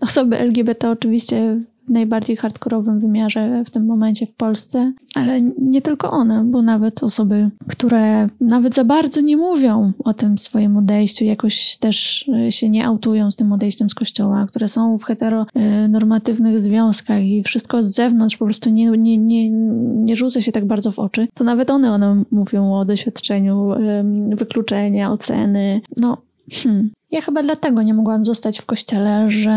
[0.00, 6.10] Osoby LGBT oczywiście w najbardziej hardkorowym wymiarze w tym momencie w Polsce, ale nie tylko
[6.10, 11.76] one, bo nawet osoby, które nawet za bardzo nie mówią o tym swoim odejściu, jakoś
[11.76, 17.22] też e, się nie autują z tym odejściem z kościoła, które są w heteronormatywnych związkach
[17.22, 19.50] i wszystko z zewnątrz po prostu nie, nie, nie,
[20.04, 23.70] nie rzuca się tak bardzo w oczy, to nawet one, one mówią o doświadczeniu
[24.36, 25.80] wykluczenia, oceny.
[25.96, 26.16] No,
[26.52, 26.90] hmm.
[27.10, 29.56] Ja chyba dlatego nie mogłam zostać w kościele, że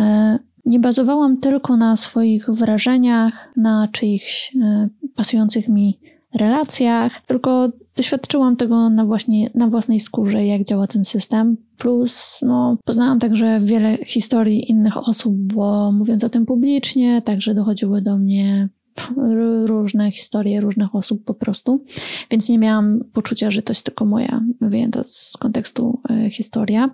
[0.65, 5.99] nie bazowałam tylko na swoich wrażeniach, na czyichś e, pasujących mi
[6.33, 11.57] relacjach, tylko doświadczyłam tego na, właśnie, na własnej skórze, jak działa ten system.
[11.77, 18.01] Plus, no, poznałam także wiele historii innych osób, bo mówiąc o tym publicznie, także dochodziły
[18.01, 18.69] do mnie
[19.65, 21.85] różne historie różnych osób po prostu,
[22.31, 26.89] więc nie miałam poczucia, że to jest tylko moja wyjęta z kontekstu e, historia.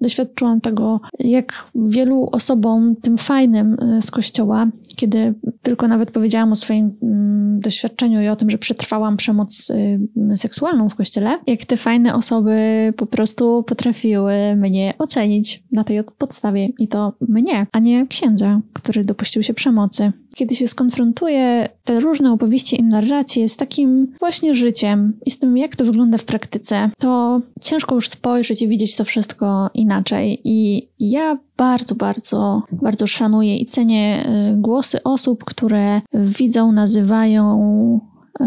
[0.00, 4.66] Doświadczyłam tego, jak wielu osobom, tym fajnym e, z kościoła,
[4.96, 10.36] kiedy tylko nawet powiedziałam o swoim mm, doświadczeniu i o tym, że przetrwałam przemoc e,
[10.36, 12.54] seksualną w kościele, jak te fajne osoby
[12.96, 19.04] po prostu potrafiły mnie ocenić na tej podstawie i to mnie, a nie księdza, który
[19.04, 25.12] dopuścił się przemocy kiedy się skonfrontuje te różne opowieści i narracje z takim właśnie życiem
[25.26, 29.04] i z tym, jak to wygląda w praktyce, to ciężko już spojrzeć i widzieć to
[29.04, 30.40] wszystko inaczej.
[30.44, 38.00] I ja bardzo, bardzo, bardzo szanuję i cenię y, głosy osób, które widzą, nazywają
[38.40, 38.44] y,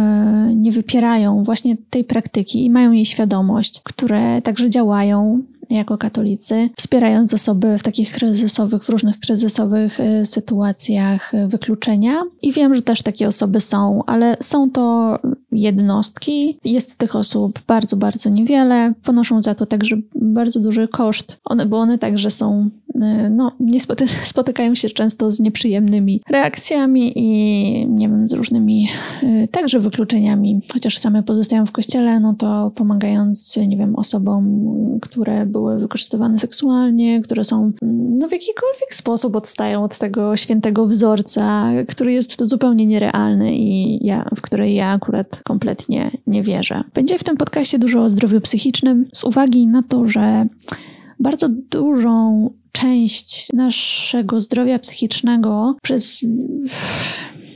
[0.55, 7.33] nie wypierają właśnie tej praktyki i mają jej świadomość, które także działają jako katolicy, wspierając
[7.33, 12.23] osoby w takich kryzysowych, w różnych kryzysowych y, sytuacjach y, wykluczenia.
[12.41, 15.17] I wiem, że też takie osoby są, ale są to
[15.51, 16.59] jednostki.
[16.63, 18.93] Jest tych osób bardzo, bardzo niewiele.
[19.03, 22.69] Ponoszą za to także bardzo duży koszt, one, bo one także są,
[23.31, 28.89] no, nie spoty spotykają się często z nieprzyjemnymi reakcjami i nie wiem, z różnymi
[29.51, 30.61] także wykluczeniami.
[30.73, 34.69] Chociaż same pozostają w kościele, no to pomagając, nie wiem, osobom,
[35.01, 41.69] które były wykorzystywane seksualnie, które są no, w jakikolwiek sposób odstają od tego świętego wzorca,
[41.87, 46.83] który jest zupełnie nierealny i ja, w której ja akurat kompletnie nie wierzę.
[46.93, 50.45] Będzie w tym podcaście dużo o zdrowiu psychicznym z uwagi na to, że
[51.19, 52.49] bardzo dużą
[52.81, 56.21] część naszego zdrowia psychicznego przez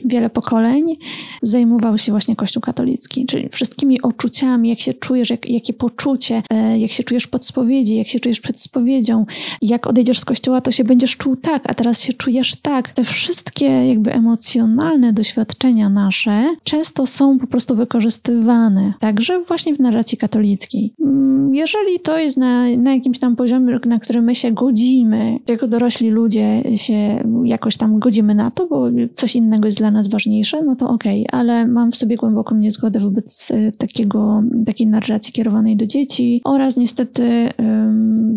[0.05, 0.97] wiele pokoleń
[1.41, 6.79] zajmował się właśnie Kościół katolicki, czyli wszystkimi uczuciami, jak się czujesz, jak, jakie poczucie, e,
[6.79, 9.25] jak się czujesz pod spowiedzi, jak się czujesz przed spowiedzią,
[9.61, 12.89] jak odejdziesz z Kościoła, to się będziesz czuł tak, a teraz się czujesz tak.
[12.89, 20.17] Te wszystkie jakby emocjonalne doświadczenia nasze często są po prostu wykorzystywane, także właśnie w narracji
[20.17, 20.93] katolickiej.
[21.01, 25.67] Mm, jeżeli to jest na, na jakimś tam poziomie, na którym my się godzimy, jako
[25.67, 30.61] dorośli ludzie się jakoś tam godzimy na to, bo coś innego jest dla nas ważniejsze,
[30.63, 35.33] no to okej, okay, ale mam w sobie głęboką niezgodę wobec e, takiego, takiej narracji
[35.33, 37.49] kierowanej do dzieci oraz niestety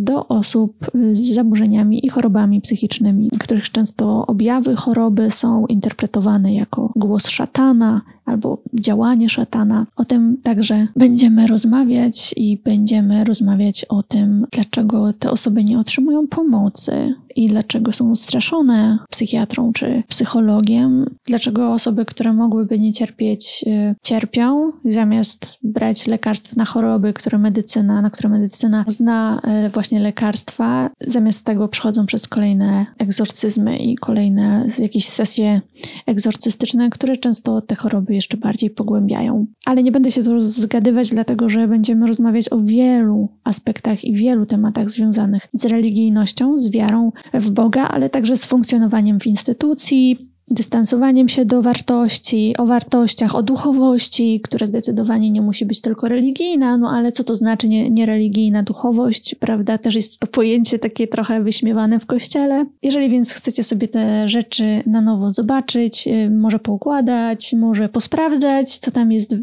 [0.04, 7.28] do osób z zaburzeniami i chorobami psychicznymi, których często objawy choroby są interpretowane jako głos
[7.28, 9.86] szatana, albo działanie szatana.
[9.96, 16.28] O tym także będziemy rozmawiać i będziemy rozmawiać o tym, dlaczego te osoby nie otrzymują
[16.28, 23.94] pomocy i dlaczego są straszone psychiatrą czy psychologiem, dlaczego osoby, które mogłyby nie cierpieć, y,
[24.02, 30.90] cierpią, zamiast brać lekarstw na choroby, które medycyna, na które medycyna zna y, właśnie lekarstwa,
[31.00, 35.60] zamiast tego przechodzą przez kolejne egzorcyzmy i kolejne jakieś sesje
[36.06, 39.46] egzorcystyczne, które często te choroby jeszcze bardziej pogłębiają.
[39.66, 44.46] Ale nie będę się tu zgadywać, dlatego że będziemy rozmawiać o wielu aspektach i wielu
[44.46, 51.28] tematach związanych z religijnością, z wiarą w Boga, ale także z funkcjonowaniem w instytucji, dystansowaniem
[51.28, 56.90] się do wartości, o wartościach, o duchowości, która zdecydowanie nie musi być tylko religijna, no
[56.90, 59.78] ale co to znaczy nie, niereligijna duchowość, prawda?
[59.78, 62.66] Też jest to pojęcie takie trochę wyśmiewane w kościele.
[62.82, 68.90] Jeżeli więc chcecie sobie te rzeczy na nowo zobaczyć, y, może poukładać, może posprawdzać, co
[68.90, 69.34] tam jest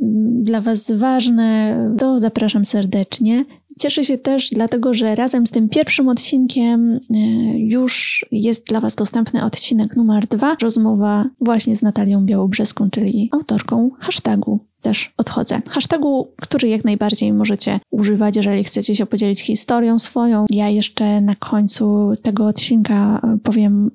[0.43, 3.45] dla Was ważne, to zapraszam serdecznie.
[3.81, 7.17] Cieszę się też dlatego, że razem z tym pierwszym odcinkiem e,
[7.59, 13.89] już jest dla Was dostępny odcinek numer dwa, rozmowa właśnie z Natalią Białobrzeską, czyli autorką
[13.99, 15.61] hashtagu też odchodzę.
[15.69, 20.45] Hashtagu, który jak najbardziej możecie używać, jeżeli chcecie się podzielić historią swoją.
[20.49, 23.91] Ja jeszcze na końcu tego odcinka powiem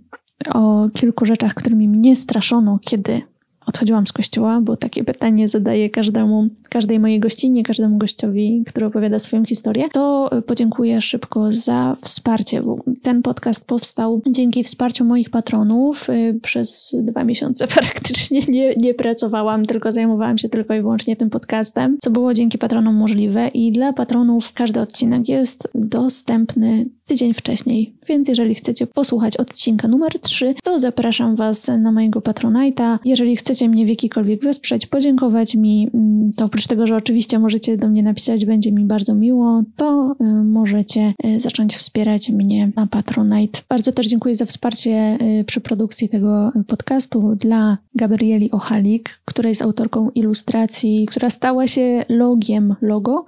[0.54, 3.22] o kilku rzeczach, którymi mnie straszono, kiedy
[3.66, 9.18] odchodziłam z kościoła, bo takie pytanie zadaję każdemu, każdej mojej gościnie, każdemu gościowi, który opowiada
[9.18, 12.62] swoją historię, to podziękuję szybko za wsparcie.
[13.02, 16.10] Ten podcast powstał dzięki wsparciu moich patronów.
[16.10, 21.30] Y, przez dwa miesiące praktycznie nie, nie pracowałam, tylko zajmowałam się tylko i wyłącznie tym
[21.30, 27.94] podcastem, co było dzięki patronom możliwe i dla patronów każdy odcinek jest dostępny tydzień wcześniej.
[28.08, 32.98] Więc jeżeli chcecie posłuchać odcinka numer 3, to zapraszam Was na mojego Patronite'a.
[33.04, 37.76] Jeżeli chcecie mnie w jakikolwiek wesprzeć, podziękować mi, mm, to oprócz tego, że oczywiście możecie
[37.76, 42.86] do mnie napisać, będzie mi bardzo miło, to y, możecie y, zacząć wspierać mnie na
[42.86, 43.60] Patronite.
[43.68, 49.62] Bardzo też dziękuję za wsparcie y, przy produkcji tego podcastu dla Gabrieli Ochalik, która jest
[49.62, 53.24] autorką ilustracji, która stała się logiem, logo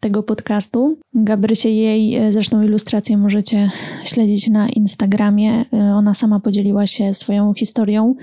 [0.00, 0.96] tego podcastu.
[1.14, 3.70] Gabrysie jej zresztą ilustrację możecie
[4.04, 5.64] śledzić na Instagramie.
[5.72, 8.14] Ona sama podzieliła się swoją historią.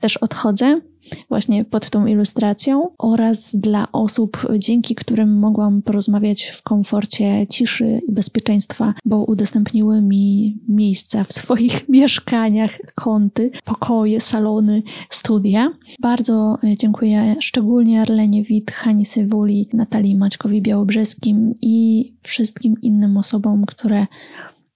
[0.00, 0.80] Też odchodzę
[1.28, 8.12] właśnie pod tą ilustracją oraz dla osób, dzięki którym mogłam porozmawiać w komforcie ciszy i
[8.12, 15.72] bezpieczeństwa, bo udostępniły mi miejsca w swoich mieszkaniach, kąty, pokoje, salony, studia.
[16.00, 24.06] Bardzo dziękuję szczególnie Arlenie Wit, Hani Sywuli, Natalii Maćkowi Białobrzeskim i wszystkim innym osobom, które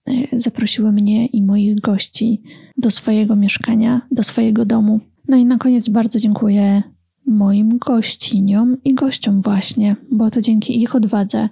[0.09, 2.43] E, zaprosiły mnie i moich gości
[2.77, 5.01] do swojego mieszkania, do swojego domu.
[5.29, 6.83] No i na koniec bardzo dziękuję
[7.27, 11.49] moim gościniom i gościom właśnie, bo to dzięki ich odwadze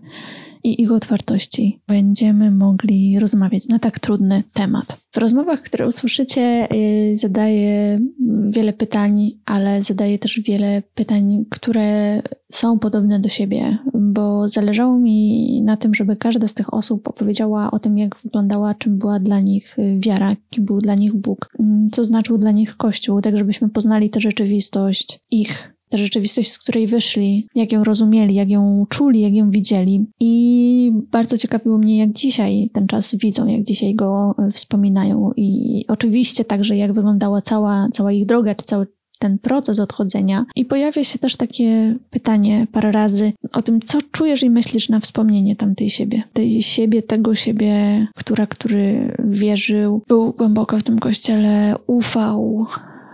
[0.66, 4.98] i ich otwartości będziemy mogli rozmawiać na tak trudny temat.
[5.12, 6.68] W rozmowach, które usłyszycie,
[7.12, 8.00] y, zadaję
[8.48, 15.62] wiele pytań, ale zadaję też wiele pytań, które są podobne do siebie, bo zależało mi
[15.62, 19.40] na tym, żeby każda z tych osób opowiedziała o tym, jak wyglądała, czym była dla
[19.40, 21.50] nich wiara, kim był dla nich Bóg,
[21.92, 26.87] co znaczył dla nich Kościół, tak żebyśmy poznali tę rzeczywistość ich ta rzeczywistość, z której
[26.87, 30.07] wyszli, jak ją rozumieli, jak ją czuli, jak ją widzieli.
[30.20, 35.33] I bardzo ciekawiło mnie, jak dzisiaj ten czas widzą, jak dzisiaj go e, wspominają.
[35.37, 38.87] I oczywiście także, jak wyglądała cała, cała ich droga, czy cały
[39.18, 40.46] ten proces odchodzenia.
[40.57, 45.01] I pojawia się też takie pytanie parę razy o tym, co czujesz i myślisz na
[45.01, 46.22] wspomnienie tamtej siebie.
[46.33, 52.66] Tej siebie, tego siebie, która, który wierzył, był głęboko w tym kościele, ufał,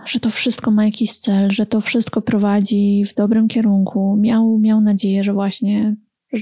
[0.05, 4.17] że to wszystko ma jakiś cel, że to wszystko prowadzi w dobrym kierunku.
[4.19, 5.95] Miał, miał nadzieję, że właśnie,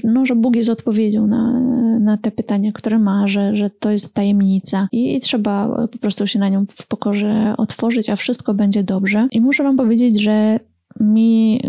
[0.04, 1.60] no, że Bóg jest odpowiedzią na,
[2.00, 6.26] na te pytania, które ma, że, że to jest tajemnica i, i trzeba po prostu
[6.26, 9.28] się na nią w pokorze otworzyć, a wszystko będzie dobrze.
[9.30, 10.60] I muszę Wam powiedzieć, że
[11.00, 11.60] mi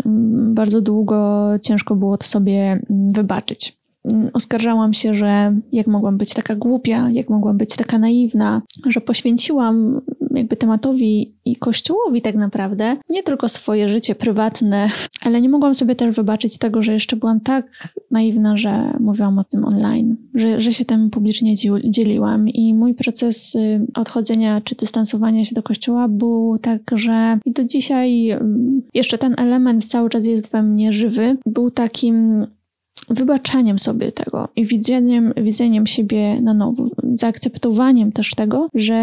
[0.54, 3.83] bardzo długo ciężko było to sobie wybaczyć
[4.32, 10.00] oskarżałam się, że jak mogłam być taka głupia, jak mogłam być taka naiwna, że poświęciłam
[10.30, 14.88] jakby tematowi i kościołowi tak naprawdę nie tylko swoje życie prywatne,
[15.22, 19.44] ale nie mogłam sobie też wybaczyć tego, że jeszcze byłam tak naiwna, że mówiłam o
[19.44, 22.48] tym online, że, że się tym publicznie dzieliłam.
[22.48, 27.64] I mój proces y, odchodzenia czy dystansowania się do kościoła był tak, że i do
[27.64, 32.46] dzisiaj mm, jeszcze ten element cały czas jest we mnie żywy, był takim
[33.08, 38.94] wybaczaniem sobie tego i widzeniem, widzeniem siebie na nowo, zaakceptowaniem też tego, że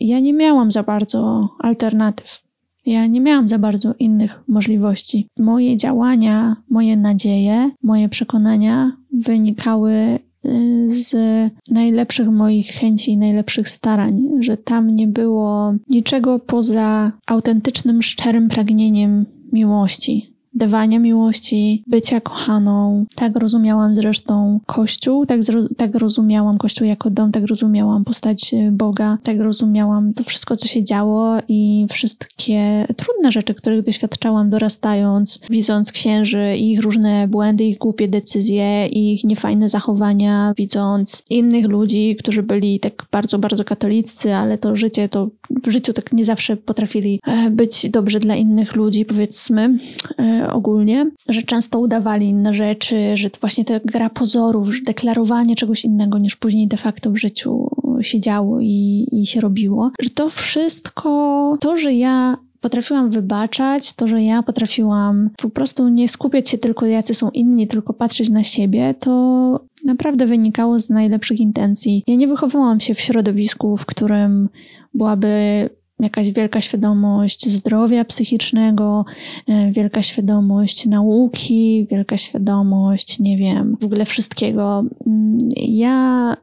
[0.00, 2.48] ja nie miałam za bardzo alternatyw.
[2.86, 5.28] Ja nie miałam za bardzo innych możliwości.
[5.38, 10.18] Moje działania, moje nadzieje, moje przekonania wynikały y,
[10.88, 11.14] z
[11.70, 19.26] najlepszych moich chęci i najlepszych starań, że tam nie było niczego poza autentycznym, szczerym pragnieniem
[19.52, 23.04] miłości, dawania miłości, bycia kochaną.
[23.14, 25.40] Tak rozumiałam zresztą Kościół, tak,
[25.76, 30.68] tak rozumiałam Kościół jako dom, tak rozumiałam postać y, Boga, tak rozumiałam to wszystko, co
[30.68, 37.78] się działo i wszystkie trudne rzeczy, których doświadczałam dorastając, widząc księży, ich różne błędy, ich
[37.78, 44.58] głupie decyzje, ich niefajne zachowania, widząc innych ludzi, którzy byli tak bardzo, bardzo katoliccy, ale
[44.58, 45.28] to życie, to
[45.64, 49.78] w życiu tak nie zawsze potrafili e, być dobrzy dla innych ludzi, powiedzmy
[50.18, 55.56] e, ogólnie, że często udawali inne rzeczy, że to właśnie ta gra pozorów, że deklarowanie
[55.56, 57.68] czegoś innego niż później de facto w życiu
[58.00, 64.08] się działo i, i się robiło, że to wszystko, to, że ja potrafiłam wybaczać, to,
[64.08, 68.44] że ja potrafiłam po prostu nie skupiać się tylko jacy są inni, tylko patrzeć na
[68.44, 72.02] siebie, to naprawdę wynikało z najlepszych intencji.
[72.06, 74.48] Ja nie wychowałam się w środowisku, w którym
[74.94, 75.70] byłaby
[76.00, 79.04] jakaś wielka świadomość zdrowia psychicznego,
[79.48, 84.84] e, wielka świadomość nauki, wielka świadomość, nie wiem, w ogóle wszystkiego.
[85.06, 86.36] Mm, ja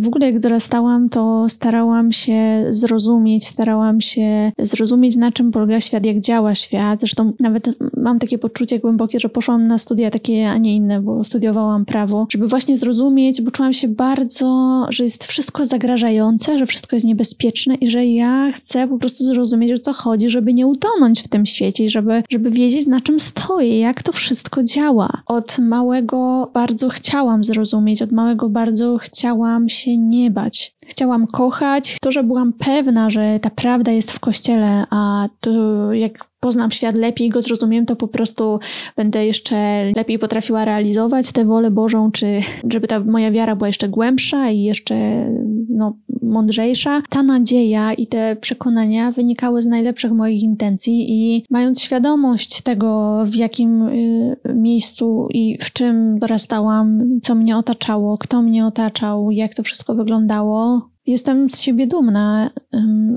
[0.00, 6.06] w ogóle jak dorastałam, to starałam się zrozumieć, starałam się zrozumieć, na czym polega świat,
[6.06, 7.00] jak działa świat.
[7.00, 11.24] Zresztą nawet mam takie poczucie głębokie, że poszłam na studia takie, a nie inne, bo
[11.24, 16.96] studiowałam prawo, żeby właśnie zrozumieć, bo czułam się bardzo, że jest wszystko zagrażające, że wszystko
[16.96, 21.22] jest niebezpieczne i że ja chcę po prostu zrozumieć, o co chodzi, żeby nie utonąć
[21.22, 25.22] w tym świecie i żeby, żeby wiedzieć, na czym stoję, jak to wszystko działa.
[25.26, 30.74] Od małego bardzo chciałam zrozumieć, od małego bardzo chciałam się nie bać.
[30.86, 35.50] Chciałam kochać, to, że byłam pewna, że ta prawda jest w kościele, a to
[35.92, 38.58] jak poznam świat lepiej, go zrozumiem, to po prostu
[38.96, 43.88] będę jeszcze lepiej potrafiła realizować tę wolę Bożą, czy żeby ta moja wiara była jeszcze
[43.88, 45.26] głębsza i jeszcze
[45.68, 47.02] no, mądrzejsza.
[47.08, 53.34] Ta nadzieja i te przekonania wynikały z najlepszych moich intencji i mając świadomość tego, w
[53.34, 59.62] jakim y, miejscu i w czym dorastałam, co mnie otaczało, kto mnie otaczał, jak to
[59.62, 62.50] wszystko wyglądało, jestem z siebie dumna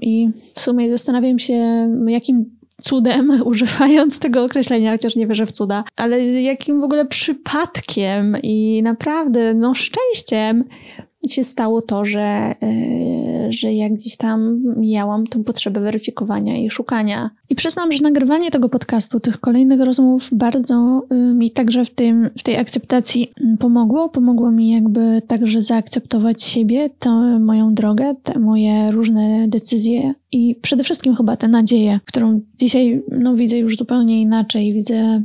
[0.01, 5.83] i w sumie zastanawiam się, jakim cudem, używając tego określenia, chociaż nie wierzę w cuda,
[5.95, 10.63] ale jakim w ogóle przypadkiem i naprawdę, no szczęściem
[11.29, 12.55] się stało to, że, e,
[13.49, 17.29] że jak gdzieś tam miałam tą potrzebę weryfikowania i szukania.
[17.49, 22.29] I przyznam, że nagrywanie tego podcastu, tych kolejnych rozmów bardzo e, mi także w, tym,
[22.37, 24.09] w tej akceptacji pomogło.
[24.09, 30.83] Pomogło mi jakby także zaakceptować siebie, tę moją drogę, te moje różne decyzje i przede
[30.83, 34.73] wszystkim chyba tę nadzieję, którą dzisiaj no, widzę już zupełnie inaczej.
[34.73, 35.23] Widzę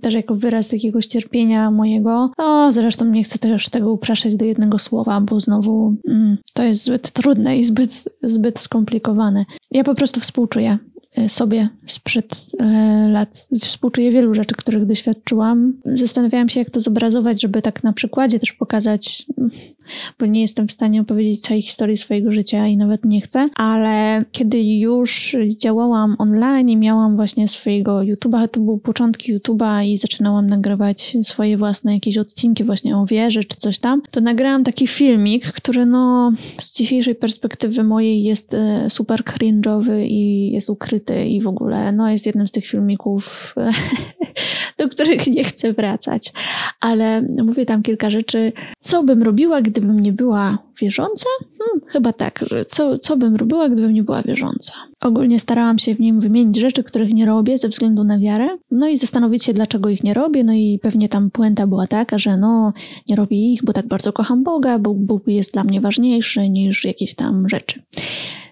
[0.00, 2.30] też jako wyraz jakiegoś cierpienia mojego.
[2.36, 6.84] O, zresztą nie chcę też tego upraszać do jednego słowa, bo znowu mm, to jest
[6.84, 9.44] zbyt trudne i zbyt, zbyt skomplikowane.
[9.70, 10.78] Ja po prostu współczuję
[11.28, 13.48] sobie sprzed e, lat.
[13.60, 15.72] Współczuję wielu rzeczy, których doświadczyłam.
[15.94, 19.26] Zastanawiałam się, jak to zobrazować, żeby tak na przykładzie też pokazać
[20.18, 24.24] bo nie jestem w stanie opowiedzieć całej historii swojego życia i nawet nie chcę, ale
[24.32, 30.46] kiedy już działałam online i miałam właśnie swojego YouTube'a, to były początki YouTube'a i zaczynałam
[30.46, 35.52] nagrywać swoje własne jakieś odcinki właśnie o wierze czy coś tam, to nagrałam taki filmik,
[35.52, 41.46] który no z dzisiejszej perspektywy mojej jest e, super cringe'owy i jest ukryty i w
[41.46, 43.54] ogóle no jest jednym z tych filmików,
[44.78, 46.32] do których nie chcę wracać,
[46.80, 51.26] ale mówię tam kilka rzeczy, co bym robiła, gdy gdybym nie była wierząca?
[51.58, 54.72] Hmm, chyba tak, że co, co bym robiła, gdybym nie była wierząca?
[55.00, 58.88] Ogólnie starałam się w nim wymienić rzeczy, których nie robię ze względu na wiarę, no
[58.88, 62.36] i zastanowić się, dlaczego ich nie robię, no i pewnie tam puenta była taka, że
[62.36, 62.72] no,
[63.08, 66.84] nie robię ich, bo tak bardzo kocham Boga, bo Bóg jest dla mnie ważniejszy niż
[66.84, 67.82] jakieś tam rzeczy.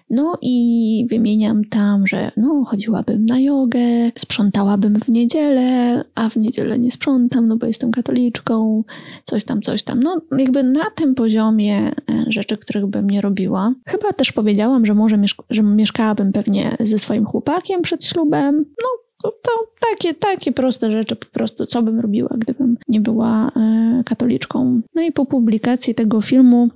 [0.09, 3.79] No i wymieniam tam, że no, chodziłabym na jogę,
[4.17, 8.83] sprzątałabym w niedzielę, a w niedzielę nie sprzątam, no bo jestem katoliczką,
[9.25, 10.03] coś tam, coś tam.
[10.03, 11.91] No jakby na tym poziomie e,
[12.27, 13.73] rzeczy, których bym nie robiła.
[13.85, 18.65] Chyba też powiedziałam, że może mieszk że mieszkałabym pewnie ze swoim chłopakiem przed ślubem.
[18.83, 18.87] No
[19.23, 19.51] to, to,
[19.89, 24.81] takie, takie proste rzeczy po prostu, co bym robiła, gdybym nie była e, katoliczką.
[24.95, 26.69] No i po publikacji tego filmu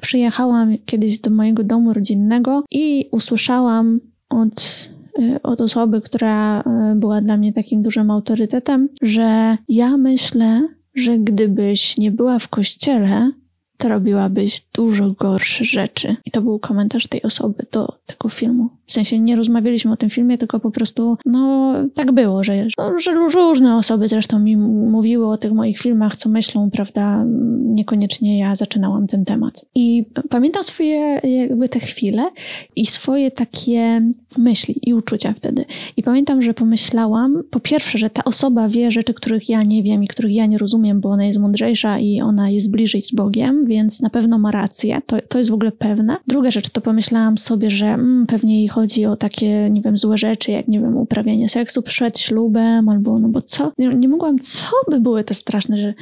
[0.00, 4.74] Przyjechałam kiedyś do mojego domu rodzinnego i usłyszałam od,
[5.18, 11.18] y, od osoby, która y, była dla mnie takim dużym autorytetem, że ja myślę, że
[11.18, 13.30] gdybyś nie była w kościele,
[13.76, 16.16] to robiłabyś dużo gorsze rzeczy.
[16.24, 18.68] I to był komentarz tej osoby do tego filmu.
[18.86, 22.98] W sensie nie rozmawialiśmy o tym filmie, tylko po prostu, no, tak było, że, no,
[22.98, 27.24] że różne osoby zresztą mi mówiły o tych moich filmach, co myślą, prawda?
[27.60, 29.64] Niekoniecznie ja zaczynałam ten temat.
[29.74, 32.30] I pamiętam swoje jakby te chwile
[32.76, 34.02] i swoje takie
[34.38, 35.64] myśli i uczucia wtedy.
[35.96, 40.04] I pamiętam, że pomyślałam, po pierwsze, że ta osoba wie rzeczy, których ja nie wiem
[40.04, 43.64] i których ja nie rozumiem, bo ona jest mądrzejsza i ona jest bliżej z Bogiem,
[43.64, 45.02] więc na pewno ma rację.
[45.06, 46.16] To, to jest w ogóle pewne.
[46.26, 50.18] Druga rzecz, to pomyślałam sobie, że mm, pewnie jej chodzi o takie, nie wiem, złe
[50.18, 53.72] rzeczy, jak, nie wiem, uprawianie seksu przed ślubem, albo, no bo co?
[53.78, 55.94] Nie, nie mogłam, co by były te straszne, że,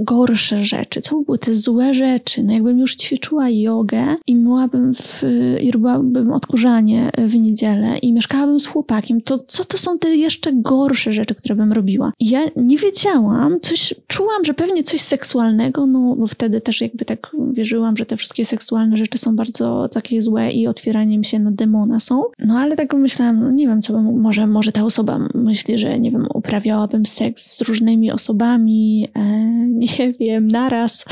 [0.00, 2.42] gorsze rzeczy, co by były te złe rzeczy?
[2.42, 5.22] No jakbym już ćwiczyła jogę i mogłabym w,
[5.60, 10.52] i robiłabym odkurzanie w niedzielę i mieszkałabym z chłopakiem, to co to są te jeszcze
[10.52, 12.12] gorsze rzeczy, które bym robiła?
[12.20, 17.04] I ja nie wiedziałam, coś, czułam, że pewnie coś seksualnego, no bo wtedy też jakby
[17.04, 21.50] tak wierzyłam, że te wszystkie seksualne rzeczy są bardzo takie złe i otwieraniem się na
[21.50, 22.11] demona są.
[22.38, 26.00] No ale tak myślałam, no nie wiem, co bym, może, może ta osoba myśli, że
[26.00, 29.22] nie wiem, uprawiałabym seks z różnymi osobami, e,
[29.66, 31.04] nie wiem, naraz.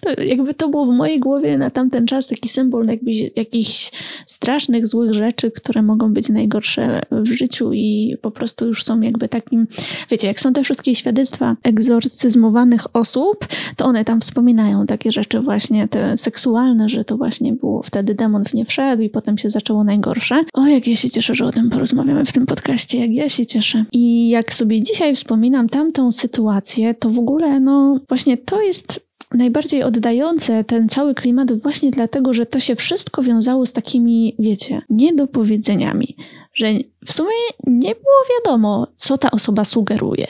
[0.00, 3.92] To jakby to było w mojej głowie na tamten czas taki symbol jakby jakichś
[4.26, 9.28] strasznych, złych rzeczy, które mogą być najgorsze w życiu i po prostu już są jakby
[9.28, 9.66] takim,
[10.10, 13.46] wiecie, jak są te wszystkie świadectwa egzorcyzmowanych osób,
[13.76, 18.44] to one tam wspominają takie rzeczy właśnie te seksualne, że to właśnie było wtedy demon
[18.44, 20.44] w nie wszedł i potem się zaczęło najgorsze.
[20.52, 23.46] O, jak ja się cieszę, że o tym porozmawiamy w tym podcaście, jak ja się
[23.46, 23.84] cieszę.
[23.92, 29.82] I jak sobie dzisiaj wspominam tamtą sytuację, to w ogóle, no właśnie to jest najbardziej
[29.82, 36.16] oddające ten cały klimat właśnie dlatego, że to się wszystko wiązało z takimi, wiecie, niedopowiedzeniami,
[36.54, 36.66] że
[37.04, 37.30] w sumie
[37.66, 40.26] nie było wiadomo, co ta osoba sugeruje,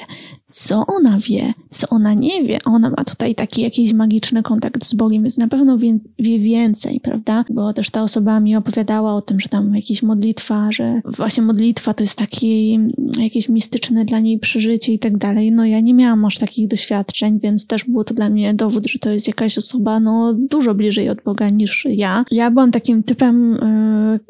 [0.59, 2.59] co ona wie, co ona nie wie.
[2.65, 7.01] Ona ma tutaj taki jakiś magiczny kontakt z Bogiem, więc na pewno wie, wie, więcej,
[7.01, 7.45] prawda?
[7.51, 11.95] Bo też ta osoba mi opowiadała o tym, że tam jakieś modlitwa, że właśnie modlitwa
[11.95, 12.75] to jest takie
[13.19, 15.53] jakieś mistyczne dla niej przeżycie i tak dalej.
[15.53, 18.99] No ja nie miałam aż takich doświadczeń, więc też było to dla mnie dowód, że
[18.99, 22.25] to jest jakaś osoba no dużo bliżej od Boga niż ja.
[22.31, 23.59] Ja byłam takim typem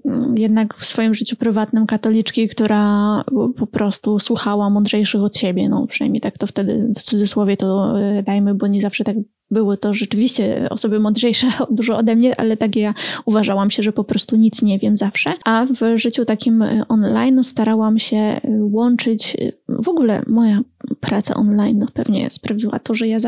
[0.04, 3.24] yy, jednak w swoim życiu prywatnym katoliczki, która
[3.56, 8.00] po prostu słuchała mądrzejszych od siebie, no przynajmniej przynajmniej tak to wtedy w cudzysłowie to
[8.00, 9.16] e, dajmy, bo nie zawsze tak
[9.50, 12.94] były to rzeczywiście osoby mądrzejsze dużo ode mnie, ale tak ja
[13.24, 15.34] uważałam się, że po prostu nic nie wiem zawsze.
[15.44, 19.36] A w życiu takim e, online starałam się e, łączyć
[19.68, 20.60] w ogóle moja
[21.00, 23.18] praca online no, pewnie sprawiła to, że ja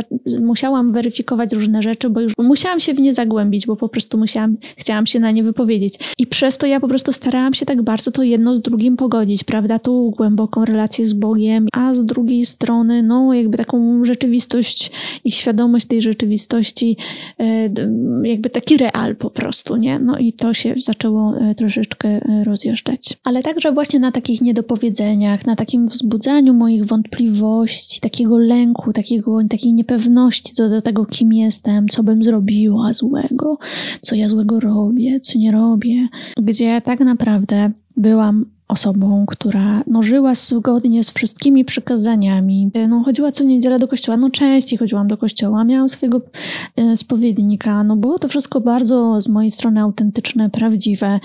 [0.41, 4.57] musiałam weryfikować różne rzeczy, bo już musiałam się w nie zagłębić, bo po prostu musiałam,
[4.77, 5.99] chciałam się na nie wypowiedzieć.
[6.19, 9.45] I przez to ja po prostu starałam się tak bardzo to jedno z drugim pogodzić,
[9.45, 9.79] prawda?
[9.79, 14.91] Tu głęboką relację z Bogiem, a z drugiej strony, no jakby taką rzeczywistość
[15.25, 16.97] i świadomość tej rzeczywistości,
[17.41, 17.71] e,
[18.25, 19.99] jakby taki real po prostu, nie?
[19.99, 23.19] No i to się zaczęło e, troszeczkę e, rozjeżdżać.
[23.25, 25.89] Ale także właśnie na takich niedopowiedzeniach, na takim
[26.53, 32.93] moich wątpliwości, takiego lęku, takiego, takiej niepewności co do tego, kim jestem, co bym zrobiła
[32.93, 33.59] złego,
[34.01, 40.35] co ja złego robię, co nie robię, gdzie tak naprawdę byłam osobą, która no, żyła
[40.35, 42.71] zgodnie z wszystkimi przykazaniami.
[42.89, 46.21] No, chodziła co niedzielę do kościoła, no częściej chodziłam do kościoła, miałam swojego
[46.77, 51.21] e, spowiednika, no było to wszystko bardzo z mojej strony autentyczne, prawdziwe.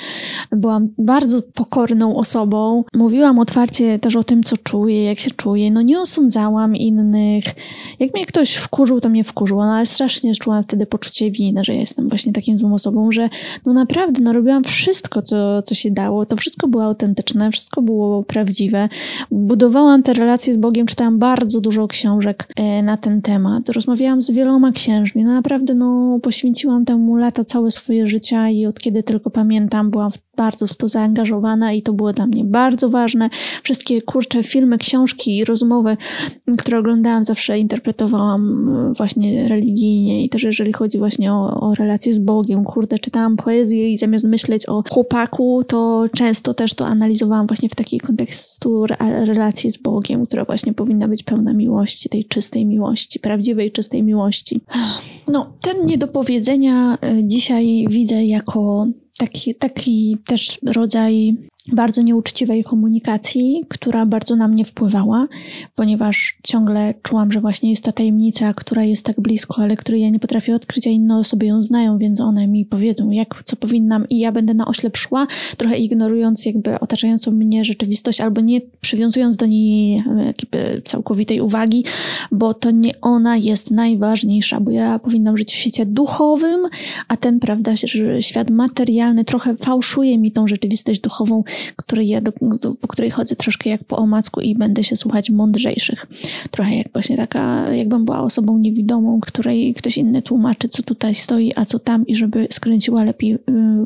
[0.52, 2.84] Byłam bardzo pokorną osobą.
[2.94, 5.72] Mówiłam otwarcie też o tym, co czuję, jak się czuję.
[5.72, 7.46] No nie osądzałam innych.
[8.00, 11.74] Jak mnie ktoś wkurzył, to mnie wkurzył, no, ale strasznie czułam wtedy poczucie winy, że
[11.74, 13.30] jestem właśnie takim złą osobą, że
[13.66, 16.26] no naprawdę, no robiłam wszystko, co, co się dało.
[16.26, 18.90] To wszystko było autentyczne wszystko było prawdziwe.
[19.32, 23.70] Budowałam te relacje z Bogiem, czytałam bardzo dużo książek e, na ten temat.
[23.70, 25.24] Rozmawiałam z wieloma księżmi.
[25.24, 30.12] No naprawdę no, poświęciłam temu lata całe swoje życia i od kiedy tylko pamiętam, byłam
[30.12, 33.30] w bardzo w to zaangażowana i to było dla mnie bardzo ważne.
[33.64, 35.98] Wszystkie kurcze filmy, książki i rozmowy,
[36.58, 42.14] które oglądałam, zawsze interpretowałam e, właśnie religijnie i też jeżeli chodzi właśnie o, o relacje
[42.14, 42.64] z Bogiem.
[42.64, 47.76] Kurde, czytałam poezję i zamiast myśleć o chłopaku, to często też to analizowałam właśnie w
[47.76, 48.86] takiej kontekstu
[49.26, 54.62] relacji z Bogiem, która właśnie powinna być pełna miłości, tej czystej miłości, prawdziwej, czystej miłości.
[55.28, 58.88] No, ten nie do powiedzenia e, dzisiaj widzę jako
[59.18, 61.36] taki, taki też rodzaj
[61.74, 65.28] bardzo nieuczciwej komunikacji, która bardzo na mnie wpływała,
[65.76, 70.10] ponieważ ciągle czułam, że właśnie jest ta tajemnica, która jest tak blisko, ale której ja
[70.10, 74.10] nie potrafię odkryć, a inne osoby ją znają, więc one mi powiedzą, jak, co powinnam
[74.10, 79.38] i ja będę na oślep szła, trochę ignorując jakby otaczającą mnie rzeczywistość albo nie przywiązując
[79.38, 81.84] do niej jakby całkowitej uwagi,
[82.32, 86.62] bo to nie ona jest najważniejsza, bo ja powinnam żyć w świecie duchowym,
[87.08, 87.74] a ten, prawda,
[88.20, 91.44] świat materialny trochę fałszuje mi tą rzeczywistość duchową,
[91.76, 92.32] której ja do,
[92.62, 96.08] do, po której chodzę troszkę jak po omacku i będę się słuchać mądrzejszych.
[96.52, 101.54] Trochę jak właśnie taka, jakbym była osobą niewidomą, której ktoś inny tłumaczy, co tutaj stoi,
[101.56, 103.38] a co tam i żeby skręciła lepiej y,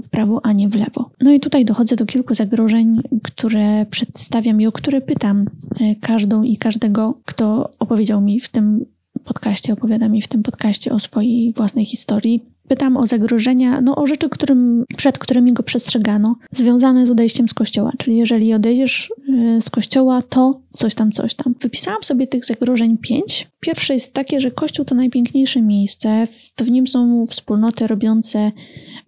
[0.03, 1.09] w prawo, a nie w lewo.
[1.21, 5.45] No i tutaj dochodzę do kilku zagrożeń, które przedstawiam i o które pytam
[5.81, 8.85] y, każdą i każdego, kto opowiedział mi w tym
[9.23, 14.07] podcaście, opowiada mi w tym podcaście o swojej własnej historii pytam o zagrożenia, no o
[14.07, 17.91] rzeczy, którym, przed którymi go przestrzegano, związane z odejściem z kościoła.
[17.97, 19.13] Czyli jeżeli odejdziesz
[19.57, 21.55] y, z kościoła, to coś tam, coś tam.
[21.61, 23.47] Wypisałam sobie tych zagrożeń pięć.
[23.59, 28.51] Pierwsze jest takie, że kościół to najpiękniejsze miejsce, to w nim są wspólnoty robiące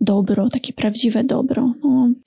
[0.02, 1.74] dobro, takie prawdziwe dobro.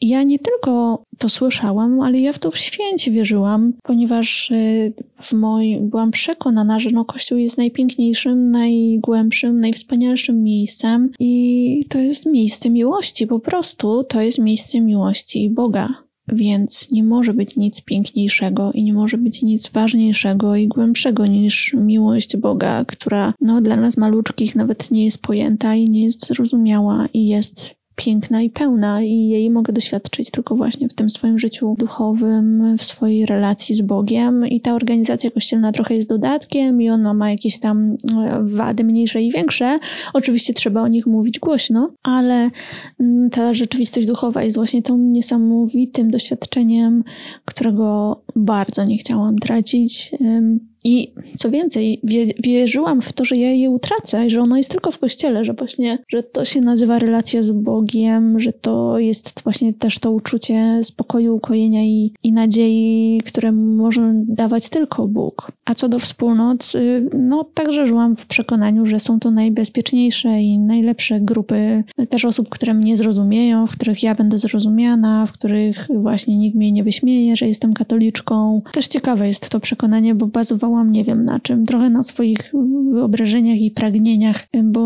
[0.05, 5.89] Ja nie tylko to słyszałam, ale ja w to święcie wierzyłam, ponieważ y, w moim,
[5.89, 13.27] byłam przekonana, że no, Kościół jest najpiękniejszym, najgłębszym, najwspanialszym miejscem i to jest miejsce miłości,
[13.27, 15.95] po prostu to jest miejsce miłości Boga.
[16.29, 21.75] Więc nie może być nic piękniejszego i nie może być nic ważniejszego i głębszego niż
[21.75, 27.07] miłość Boga, która no, dla nas maluczkich nawet nie jest pojęta i nie jest zrozumiała
[27.15, 31.75] i jest piękna i pełna i jej mogę doświadczyć tylko właśnie w tym swoim życiu
[31.79, 37.15] duchowym, w swojej relacji z Bogiem i ta organizacja kościelna trochę jest dodatkiem i ona
[37.15, 39.79] ma jakieś tam e, wady mniejsze i większe.
[40.15, 42.51] Oczywiście trzeba o nich mówić głośno, ale
[43.01, 47.05] mm, ta rzeczywistość duchowa jest właśnie tą niesamowitym doświadczeniem,
[47.45, 50.15] którego bardzo nie chciałam tracić
[50.85, 52.01] i co więcej,
[52.39, 55.99] wierzyłam w to, że ja je utracę, że ono jest tylko w kościele, że właśnie,
[56.09, 61.37] że to się nazywa relacja z Bogiem, że to jest właśnie też to uczucie spokoju,
[61.37, 65.53] ukojenia i, i nadziei, które może dawać tylko Bóg.
[65.65, 70.59] A co do wspólnot, y, no także żyłam w przekonaniu, że są to najbezpieczniejsze i
[70.59, 76.37] najlepsze grupy też osób, które mnie zrozumieją, w których ja będę zrozumiana, w których właśnie
[76.37, 78.63] nikt mnie nie wyśmieje, że jestem katoliczką.
[78.73, 82.53] Też ciekawe jest to przekonanie, bo bazowało nie wiem na czym, trochę na swoich
[82.93, 84.81] wyobrażeniach i pragnieniach, bo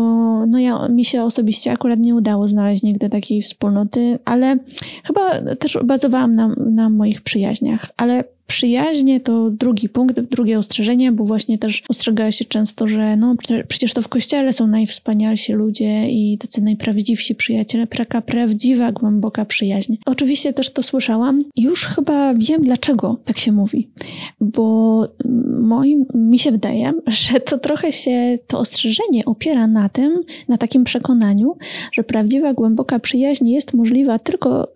[0.45, 4.57] no ja, mi się osobiście akurat nie udało znaleźć nigdy takiej wspólnoty, ale
[5.03, 11.25] chyba też bazowałam na, na moich przyjaźniach, ale Przyjaźnie to drugi punkt, drugie ostrzeżenie, bo
[11.25, 13.35] właśnie też ostrzega się często, że no
[13.67, 19.95] przecież to w kościele są najwspanialsi ludzie i tacy najprawdziwsi przyjaciele, taka prawdziwa, głęboka przyjaźń.
[20.05, 21.43] Oczywiście też to słyszałam.
[21.55, 23.89] Już chyba wiem, dlaczego tak się mówi,
[24.41, 25.07] bo
[25.61, 30.83] moim, mi się wydaje, że to trochę się, to ostrzeżenie opiera na tym, na takim
[30.83, 31.57] przekonaniu,
[31.91, 34.67] że prawdziwa, głęboka przyjaźń jest możliwa tylko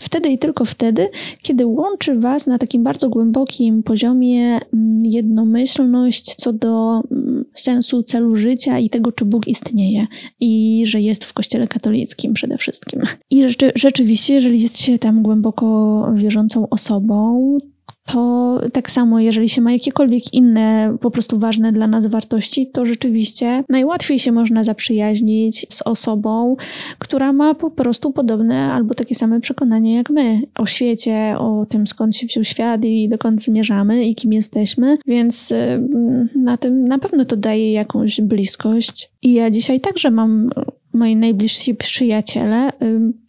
[0.00, 1.08] wtedy i tylko wtedy,
[1.42, 8.36] kiedy łączy Was na takim bardzo głębokim poziomie mm, jednomyślność co do mm, sensu, celu
[8.36, 10.06] życia i tego, czy Bóg istnieje
[10.40, 13.02] i że jest w Kościele katolickim przede wszystkim.
[13.30, 17.58] I rzeczywiście, jeżeli jest się tam głęboko wierzącą osobą,
[18.06, 22.86] to tak samo, jeżeli się ma jakiekolwiek inne, po prostu ważne dla nas wartości, to
[22.86, 26.56] rzeczywiście najłatwiej się można zaprzyjaźnić z osobą,
[26.98, 31.86] która ma po prostu podobne albo takie same przekonania jak my o świecie, o tym
[31.86, 36.98] skąd się wziął świat i dokąd zmierzamy i kim jesteśmy, więc mm, na tym na
[36.98, 39.10] pewno to daje jakąś bliskość.
[39.22, 40.50] I ja dzisiaj także mam
[40.94, 42.72] moi najbliżsi przyjaciele,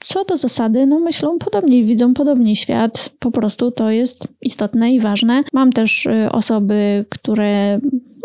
[0.06, 3.10] co do zasady, no myślą podobnie, widzą podobnie świat.
[3.20, 5.44] Po prostu to jest istotne i ważne.
[5.54, 7.80] Mam też y, osoby, które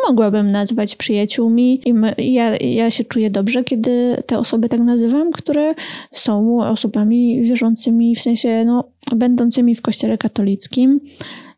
[0.09, 1.81] mogłabym nazwać przyjaciółmi
[2.19, 5.75] i ja, ja się czuję dobrze, kiedy te osoby tak nazywam, które
[6.13, 8.85] są osobami wierzącymi, w sensie no,
[9.17, 11.01] będącymi w kościele katolickim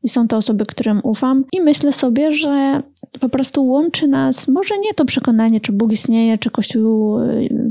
[0.03, 2.83] i są to osoby, którym ufam i myślę sobie, że
[3.21, 7.19] po prostu łączy nas, może nie to przekonanie, czy Bóg istnieje, czy Kościół,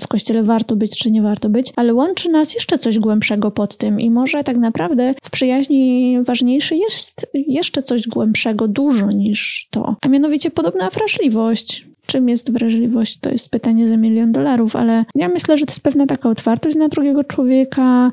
[0.01, 3.77] w Kościele warto być, czy nie warto być, ale łączy nas jeszcze coś głębszego pod
[3.77, 9.95] tym i może tak naprawdę w przyjaźni ważniejsze jest jeszcze coś głębszego, dużo niż to,
[10.01, 15.27] a mianowicie podobna wrażliwość, czym jest wrażliwość, to jest pytanie za milion dolarów, ale ja
[15.27, 18.11] myślę, że to jest pewna taka otwartość na drugiego człowieka,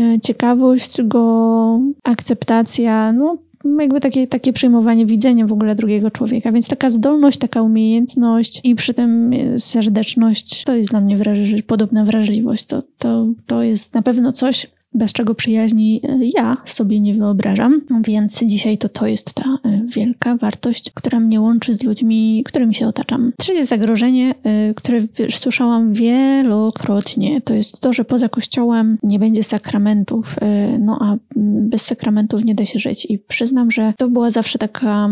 [0.00, 3.36] e, ciekawość go, akceptacja, no
[3.80, 6.52] jakby takie, takie przyjmowanie, widzenie w ogóle drugiego człowieka.
[6.52, 12.04] Więc taka zdolność, taka umiejętność i przy tym serdeczność to jest dla mnie wraż podobna
[12.04, 12.64] wrażliwość.
[12.64, 17.80] To, to, to jest na pewno coś, bez czego przyjaźni e, ja sobie nie wyobrażam.
[18.06, 22.74] Więc dzisiaj to to jest ta e, wielka wartość, która mnie łączy z ludźmi, którymi
[22.74, 23.32] się otaczam.
[23.38, 30.36] Trzecie zagrożenie, e, które słyszałam wielokrotnie, to jest to, że poza kościołem nie będzie sakramentów,
[30.78, 33.06] no a bez sakramentów nie da się żyć.
[33.10, 35.08] I przyznam, że to była zawsze taka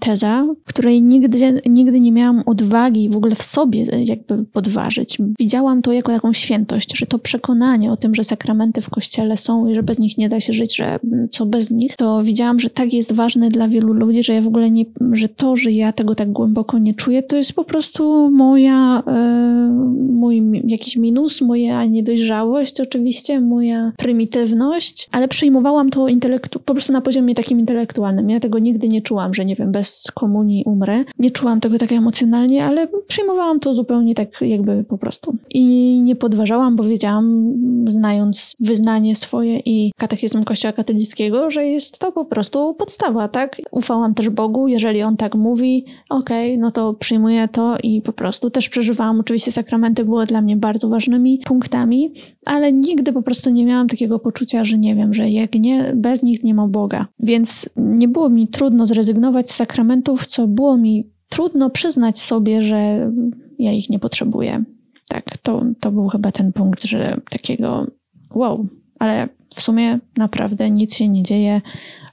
[0.00, 5.18] teza, której nigdy, nigdy nie miałam odwagi w ogóle w sobie jakby podważyć.
[5.38, 9.36] Widziałam to jako jakąś świętość, że to przekonanie o tym, że sakramenty w kościele kościele
[9.36, 10.98] są i że bez nich nie da się żyć, że
[11.30, 14.46] co bez nich, to widziałam, że tak jest ważne dla wielu ludzi, że ja w
[14.46, 18.30] ogóle nie, że to, że ja tego tak głęboko nie czuję, to jest po prostu
[18.30, 19.70] moja, e,
[20.12, 27.00] mój jakiś minus, moja niedojrzałość oczywiście, moja prymitywność, ale przyjmowałam to intelektu, po prostu na
[27.00, 28.30] poziomie takim intelektualnym.
[28.30, 31.04] Ja tego nigdy nie czułam, że nie wiem, bez komunii umrę.
[31.18, 35.36] Nie czułam tego tak emocjonalnie, ale przyjmowałam to zupełnie tak jakby po prostu.
[35.50, 37.54] I nie podważałam, bo wiedziałam,
[37.88, 43.60] znając wyznanie wyznanie swoje i katechizm Kościoła katolickiego, że jest to po prostu podstawa, tak?
[43.70, 48.12] Ufałam też Bogu, jeżeli On tak mówi, okej, okay, no to przyjmuję to i po
[48.12, 49.20] prostu też przeżywałam.
[49.20, 52.14] Oczywiście sakramenty były dla mnie bardzo ważnymi punktami,
[52.46, 56.22] ale nigdy po prostu nie miałam takiego poczucia, że nie wiem, że jak nie, bez
[56.22, 57.06] nich nie ma Boga.
[57.18, 63.10] Więc nie było mi trudno zrezygnować z sakramentów, co było mi trudno przyznać sobie, że
[63.58, 64.64] ja ich nie potrzebuję.
[65.08, 67.86] Tak, to, to był chyba ten punkt, że takiego
[68.34, 68.66] wow,
[69.00, 71.60] ale w sumie naprawdę nic się nie dzieje,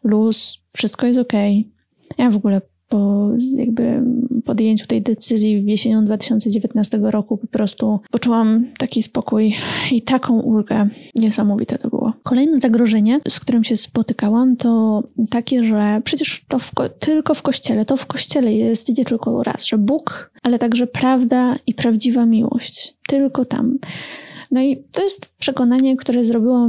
[0.04, 1.34] luz, wszystko jest ok.
[2.18, 4.04] Ja w ogóle po jakby
[4.46, 9.56] podjęciu tej decyzji w jesienią 2019 roku po prostu poczułam taki spokój
[9.92, 10.88] i taką ulgę.
[11.16, 12.14] Niesamowite to było.
[12.24, 17.86] Kolejne zagrożenie, z którym się spotykałam, to takie, że przecież to w tylko w kościele,
[17.86, 22.98] to w kościele jest nie tylko raz, że Bóg, ale także prawda i prawdziwa miłość.
[23.08, 23.78] Tylko tam.
[24.52, 26.68] No i to jest przekonanie, które zrobiło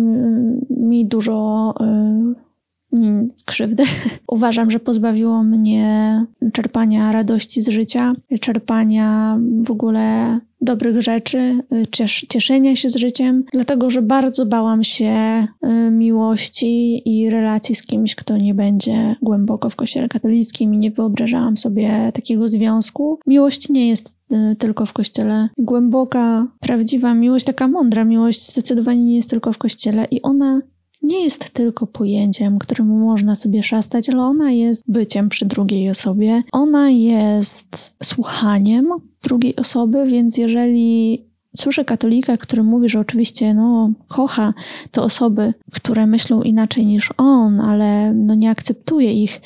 [0.71, 1.75] mi dużo.
[1.81, 2.49] Yy,
[2.93, 3.85] Mm, krzywdy.
[4.29, 11.59] Uważam, że pozbawiło mnie czerpania radości z życia, czerpania w ogóle dobrych rzeczy,
[11.93, 17.87] ciesz cieszenia się z życiem, dlatego że bardzo bałam się y, miłości i relacji z
[17.87, 23.19] kimś, kto nie będzie głęboko w kościele katolickim i nie wyobrażałam sobie takiego związku.
[23.27, 24.13] Miłość nie jest y,
[24.59, 25.49] tylko w kościele.
[25.59, 30.61] Głęboka, prawdziwa miłość, taka mądra miłość zdecydowanie nie jest tylko w kościele i ona
[31.03, 36.43] nie jest tylko pojęciem, którym można sobie szastać, ale ona jest byciem przy drugiej osobie.
[36.53, 38.89] Ona jest słuchaniem
[39.23, 41.23] drugiej osoby, więc jeżeli
[41.57, 44.55] słyszę katolika, który mówi, że oczywiście no, kocha
[44.91, 49.41] te osoby, które myślą inaczej niż on, ale no, nie akceptuje ich,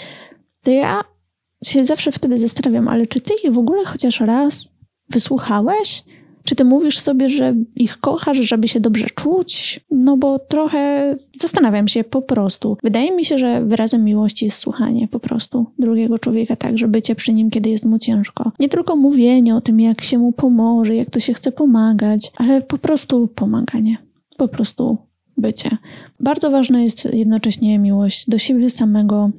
[0.62, 1.05] to ja
[1.64, 4.68] się zawsze wtedy zastanawiam, ale czy ty je w ogóle chociaż raz
[5.12, 6.04] wysłuchałeś?
[6.44, 9.80] Czy ty mówisz sobie, że ich kochasz, żeby się dobrze czuć?
[9.90, 12.76] No bo trochę zastanawiam się po prostu.
[12.82, 17.14] Wydaje mi się, że wyrazem miłości jest słuchanie po prostu drugiego człowieka, tak, że bycie
[17.14, 18.52] przy nim, kiedy jest mu ciężko.
[18.58, 22.62] Nie tylko mówienie o tym, jak się mu pomoże, jak to się chce pomagać, ale
[22.62, 23.96] po prostu pomaganie.
[24.36, 24.98] Po prostu
[25.36, 25.76] bycie.
[26.20, 29.30] Bardzo ważna jest jednocześnie miłość do siebie samego,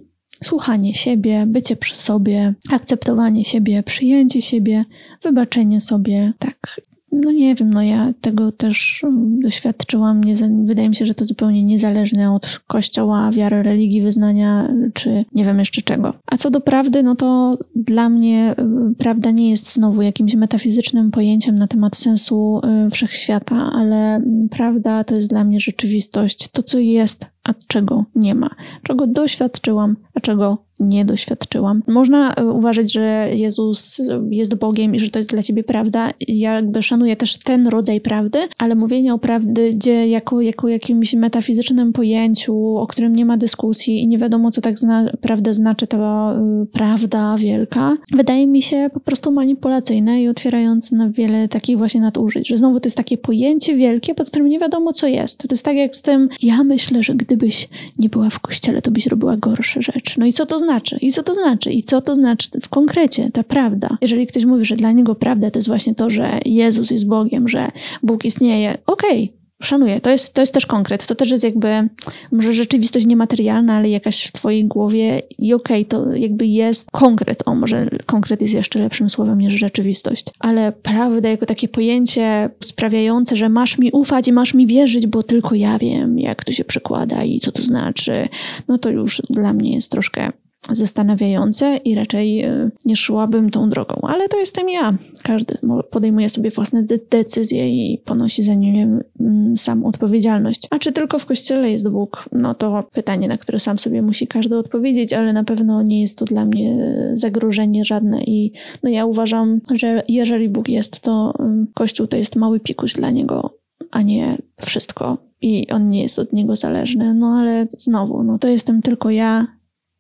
[0.44, 4.86] słuchanie siebie, bycie przy sobie, akceptowanie siebie, przyjęcie siebie,
[5.24, 6.34] wybaczenie sobie.
[6.39, 6.82] Tak,
[7.14, 10.24] no nie wiem, no ja tego też um, doświadczyłam.
[10.24, 10.36] Nie,
[10.66, 15.60] wydaje mi się, że to zupełnie niezależne od kościoła, wiary, religii, wyznania, czy nie wiem
[15.60, 16.14] jeszcze czego.
[16.26, 18.56] A co do prawdy, no to dla mnie
[18.91, 24.50] y, prawda nie jest znowu jakimś metafizycznym pojęciem na temat sensu y, wszechświata, ale mm,
[24.50, 28.50] prawda to jest dla mnie rzeczywistość, to co jest, a czego nie ma,
[28.84, 31.84] czego doświadczyłam, czego nie doświadczyłam.
[31.88, 36.11] Można e, uważać, że Jezus jest Bogiem i że to jest dla ciebie prawda.
[36.28, 41.93] Ja jakby szanuję też ten rodzaj prawdy, ale mówienie o prawdzie jako, jako jakimś metafizycznym
[41.93, 46.65] pojęciu, o którym nie ma dyskusji i nie wiadomo, co tak naprawdę znaczy ta y,
[46.65, 52.47] prawda wielka, wydaje mi się po prostu manipulacyjne i otwierające na wiele takich właśnie nadużyć,
[52.47, 55.38] że znowu to jest takie pojęcie wielkie, pod którym nie wiadomo, co jest.
[55.38, 57.69] To jest tak jak z tym, ja myślę, że gdybyś
[57.99, 60.12] nie była w kościele, to byś robiła gorsze rzeczy.
[60.18, 60.97] No i co to znaczy?
[61.01, 61.72] I co to znaczy?
[61.72, 63.97] I co to znaczy w konkrecie ta prawda?
[64.01, 67.47] Jeżeli ktoś mówi, że dla niego prawda to jest właśnie to, że Jezus jest Bogiem,
[67.47, 67.72] że
[68.03, 70.01] Bóg istnieje, okej, okay, szanuję.
[70.01, 71.07] To jest, to jest też konkret.
[71.07, 71.89] To też jest jakby
[72.32, 77.43] może rzeczywistość niematerialna, ale jakaś w twojej głowie i okej, okay, to jakby jest konkret.
[77.45, 80.26] O, może konkret jest jeszcze lepszym słowem niż rzeczywistość.
[80.39, 85.24] Ale prawda jako takie pojęcie sprawiające, że masz mi ufać i masz mi wierzyć, bo
[85.24, 88.28] tylko ja wiem, jak to się przekłada i co to znaczy,
[88.68, 90.32] no to już dla mnie jest troszkę
[90.72, 94.01] zastanawiające i raczej e, nie szłabym tą drogą.
[94.01, 94.97] Ale to jestem ja.
[95.24, 95.57] Każdy
[95.91, 98.88] podejmuje sobie własne decyzje i ponosi za nie
[99.20, 100.68] mm, sam odpowiedzialność.
[100.70, 102.30] A czy tylko w kościele jest Bóg?
[102.32, 106.18] No to pytanie, na które sam sobie musi każdy odpowiedzieć, ale na pewno nie jest
[106.18, 108.51] to dla mnie zagrożenie żadne i
[108.84, 113.09] no ja uważam, że jeżeli Bóg jest, to mm, Kościół to jest mały pikuś dla
[113.09, 113.57] Niego,
[113.91, 117.14] a nie wszystko i on nie jest od niego zależny.
[117.14, 119.47] No ale znowu, no to jestem tylko ja,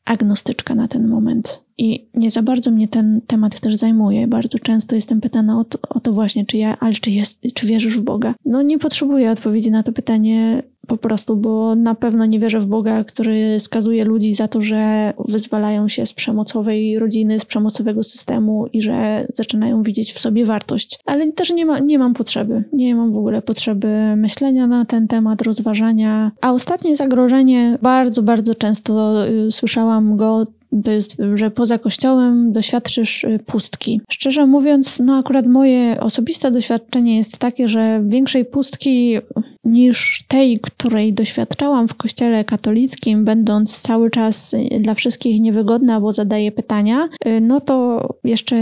[0.05, 1.63] agnostyczka na ten moment.
[1.77, 4.27] I nie za bardzo mnie ten temat też zajmuje.
[4.27, 7.67] Bardzo często jestem pytana o to, o to właśnie, czy ja, ale czy, jest, czy
[7.67, 8.35] wierzysz w Boga?
[8.45, 12.67] No nie potrzebuję odpowiedzi na to pytanie po prostu, bo na pewno nie wierzę w
[12.67, 18.67] Boga, który skazuje ludzi za to, że wyzwalają się z przemocowej rodziny, z przemocowego systemu
[18.73, 20.99] i że zaczynają widzieć w sobie wartość.
[21.05, 22.63] Ale też nie, ma, nie mam potrzeby.
[22.73, 26.31] Nie mam w ogóle potrzeby myślenia na ten temat, rozważania.
[26.41, 30.47] A ostatnie zagrożenie, bardzo, bardzo często y, słyszałam go
[30.83, 34.01] to jest, że poza kościołem doświadczysz y, pustki.
[34.11, 39.17] Szczerze mówiąc, no akurat moje osobiste doświadczenie jest takie, że większej pustki
[39.65, 46.51] niż tej, której doświadczałam w kościele katolickim, będąc cały czas dla wszystkich niewygodna, bo zadaję
[46.51, 48.55] pytania, y, no to jeszcze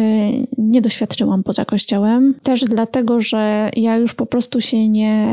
[0.57, 2.35] nie doświadczyłam poza kościołem.
[2.43, 5.27] Też dlatego, że ja już po prostu się nie,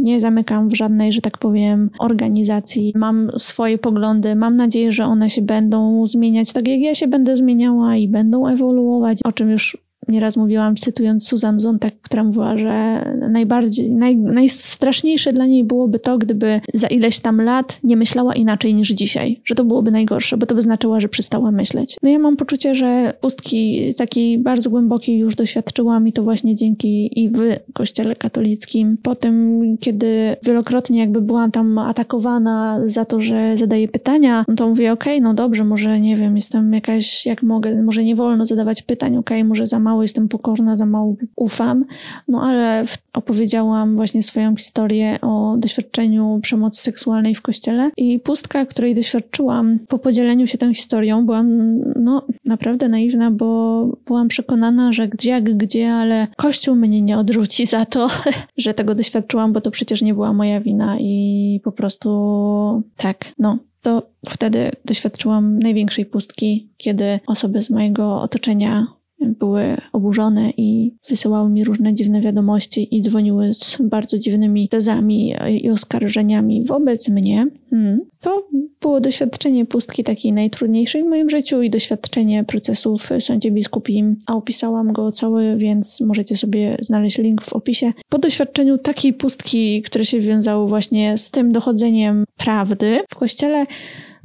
[0.00, 2.92] nie zamykam w żadnej, że tak powiem, organizacji.
[2.96, 7.36] Mam swoje poglądy, mam nadzieję, że one się będą zmieniać tak, jak ja się będę
[7.36, 13.04] zmieniała i będą ewoluować, o czym już nieraz mówiłam, cytując Susan Zontag, która mówiła, że
[13.30, 18.74] najbardziej, naj, najstraszniejsze dla niej byłoby to, gdyby za ileś tam lat nie myślała inaczej
[18.74, 19.40] niż dzisiaj.
[19.44, 21.96] Że to byłoby najgorsze, bo to by znaczyło, że przestała myśleć.
[22.02, 27.20] No ja mam poczucie, że pustki takiej bardzo głębokiej już doświadczyłam i to właśnie dzięki
[27.20, 27.40] i w
[27.72, 28.96] kościele katolickim.
[29.02, 34.92] Potem, kiedy wielokrotnie jakby byłam tam atakowana za to, że zadaję pytania, no to mówię,
[34.92, 38.82] okej, okay, no dobrze, może nie wiem, jestem jakaś, jak mogę, może nie wolno zadawać
[38.82, 41.84] pytań, okej, okay, może za mało jestem pokorna, za mało ufam,
[42.28, 48.94] no ale opowiedziałam właśnie swoją historię o doświadczeniu przemocy seksualnej w kościele i pustka, której
[48.94, 55.30] doświadczyłam po podzieleniu się tą historią, byłam no naprawdę naiwna, bo byłam przekonana, że gdzie
[55.30, 58.08] jak gdzie, ale Kościół mnie nie odrzuci za to,
[58.56, 63.58] że tego doświadczyłam, bo to przecież nie była moja wina i po prostu tak, no.
[63.82, 68.86] To wtedy doświadczyłam największej pustki, kiedy osoby z mojego otoczenia
[69.20, 75.70] były oburzone i wysyłały mi różne dziwne wiadomości i dzwoniły z bardzo dziwnymi tezami i
[75.70, 77.46] oskarżeniami wobec mnie.
[77.70, 77.98] Hmm.
[78.20, 78.48] To
[78.80, 84.36] było doświadczenie pustki takiej najtrudniejszej w moim życiu i doświadczenie procesu w sądzie biskupim, a
[84.36, 87.92] opisałam go cały, więc możecie sobie znaleźć link w opisie.
[88.08, 93.66] Po doświadczeniu takiej pustki, które się wiązało właśnie z tym dochodzeniem prawdy w kościele,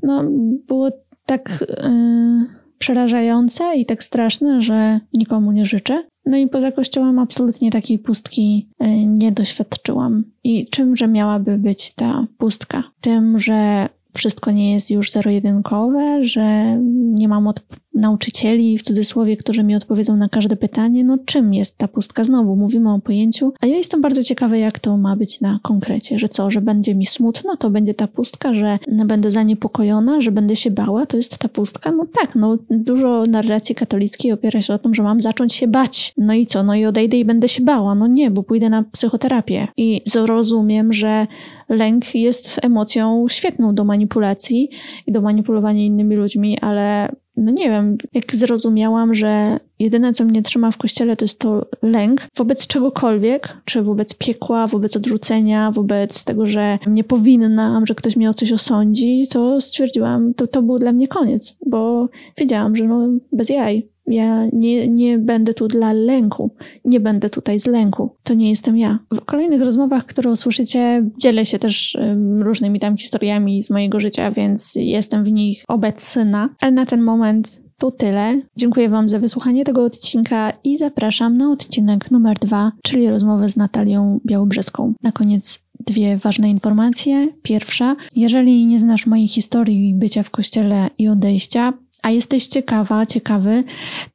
[0.03, 0.23] no
[0.67, 0.91] było
[1.25, 1.65] tak...
[1.83, 6.03] Yy przerażające i tak straszne, że nikomu nie życzę.
[6.25, 10.23] No i poza kościołem absolutnie takiej pustki e, nie doświadczyłam.
[10.43, 12.83] I czymże miałaby być ta pustka?
[13.01, 17.61] Tym, że wszystko nie jest już zero-jedynkowe, że nie mam od
[17.99, 22.23] nauczycieli, w cudzysłowie, którzy mi odpowiedzą na każde pytanie, no czym jest ta pustka?
[22.23, 26.19] Znowu mówimy o pojęciu, a ja jestem bardzo ciekawa, jak to ma być na konkrecie,
[26.19, 30.55] że co, że będzie mi smutno, to będzie ta pustka, że będę zaniepokojona, że będę
[30.55, 31.91] się bała, to jest ta pustka?
[31.91, 36.13] No tak, no dużo narracji katolickiej opiera się o tym, że mam zacząć się bać.
[36.17, 37.95] No i co, no i odejdę i będę się bała.
[37.95, 41.27] No nie, bo pójdę na psychoterapię i zrozumiem, że
[41.69, 44.69] lęk jest emocją świetną do manipulacji
[45.07, 47.09] i do manipulowania innymi ludźmi, ale
[47.39, 51.65] no nie wiem, jak zrozumiałam, że jedyne, co mnie trzyma w kościele, to jest to
[51.81, 58.15] lęk wobec czegokolwiek, czy wobec piekła, wobec odrzucenia, wobec tego, że nie powinnam, że ktoś
[58.15, 62.83] mnie o coś osądzi, to stwierdziłam, to, to był dla mnie koniec, bo wiedziałam, że
[62.83, 63.87] no bez jaj.
[64.09, 66.51] Ja nie, nie będę tu dla lęku.
[66.85, 68.15] Nie będę tutaj z lęku.
[68.23, 68.99] To nie jestem ja.
[69.13, 71.97] W kolejnych rozmowach, które usłyszycie, dzielę się też
[72.39, 76.49] różnymi tam historiami z mojego życia, więc jestem w nich obecna.
[76.59, 78.41] Ale na ten moment to tyle.
[78.57, 83.57] Dziękuję Wam za wysłuchanie tego odcinka i zapraszam na odcinek numer dwa, czyli rozmowę z
[83.57, 84.93] Natalią Białobrzeską.
[85.03, 87.27] Na koniec dwie ważne informacje.
[87.41, 93.63] Pierwsza, jeżeli nie znasz mojej historii bycia w kościele i odejścia, a jesteś ciekawa, ciekawy,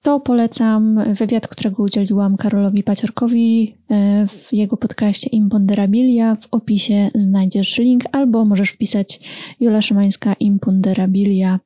[0.02, 6.36] to polecam wywiad, którego udzieliłam Karolowi Paciorkowi e, w jego podcaście Imponderabilia.
[6.36, 9.20] W opisie znajdziesz link, albo możesz wpisać
[9.60, 11.60] Jola Szymańska Imponderabilia.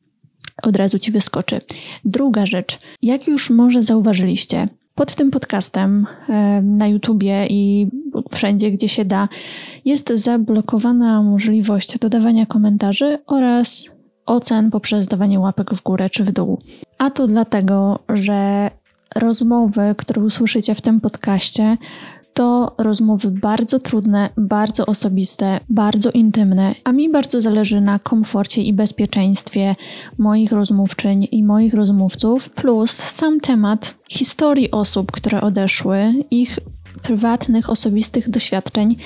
[0.63, 1.59] Od razu ci wyskoczy.
[2.05, 7.87] Druga rzecz, jak już może zauważyliście, pod tym podcastem e, na YouTubie i
[8.31, 9.29] wszędzie, gdzie się da,
[9.85, 13.98] jest zablokowana możliwość dodawania komentarzy oraz
[14.29, 16.59] ocen poprzez dawanie łapek w górę czy w dół.
[16.99, 18.71] A to dlatego, że
[19.15, 21.77] rozmowy, które usłyszycie w tym podcaście,
[22.35, 28.73] to rozmowy bardzo trudne, bardzo osobiste, bardzo intymne, a mi bardzo zależy na komforcie i
[28.73, 29.77] bezpieczeństwie
[30.19, 36.59] moich rozmówczyń i moich rozmówców, plus sam temat historii osób, które odeszły, ich
[37.03, 38.97] prywatnych, osobistych doświadczeń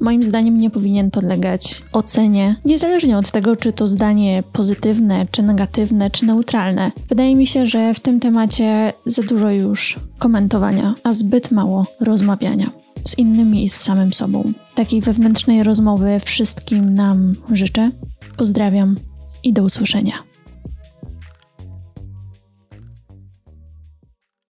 [0.00, 6.10] moim zdaniem nie powinien podlegać ocenie, niezależnie od tego, czy to zdanie pozytywne, czy negatywne,
[6.10, 6.92] czy neutralne.
[7.08, 12.70] Wydaje mi się, że w tym temacie za dużo już komentowania, a zbyt mało rozmawiania
[13.04, 14.52] z innymi i z samym sobą.
[14.74, 17.90] Takiej wewnętrznej rozmowy wszystkim nam życzę.
[18.36, 18.96] Pozdrawiam
[19.42, 20.33] i do usłyszenia.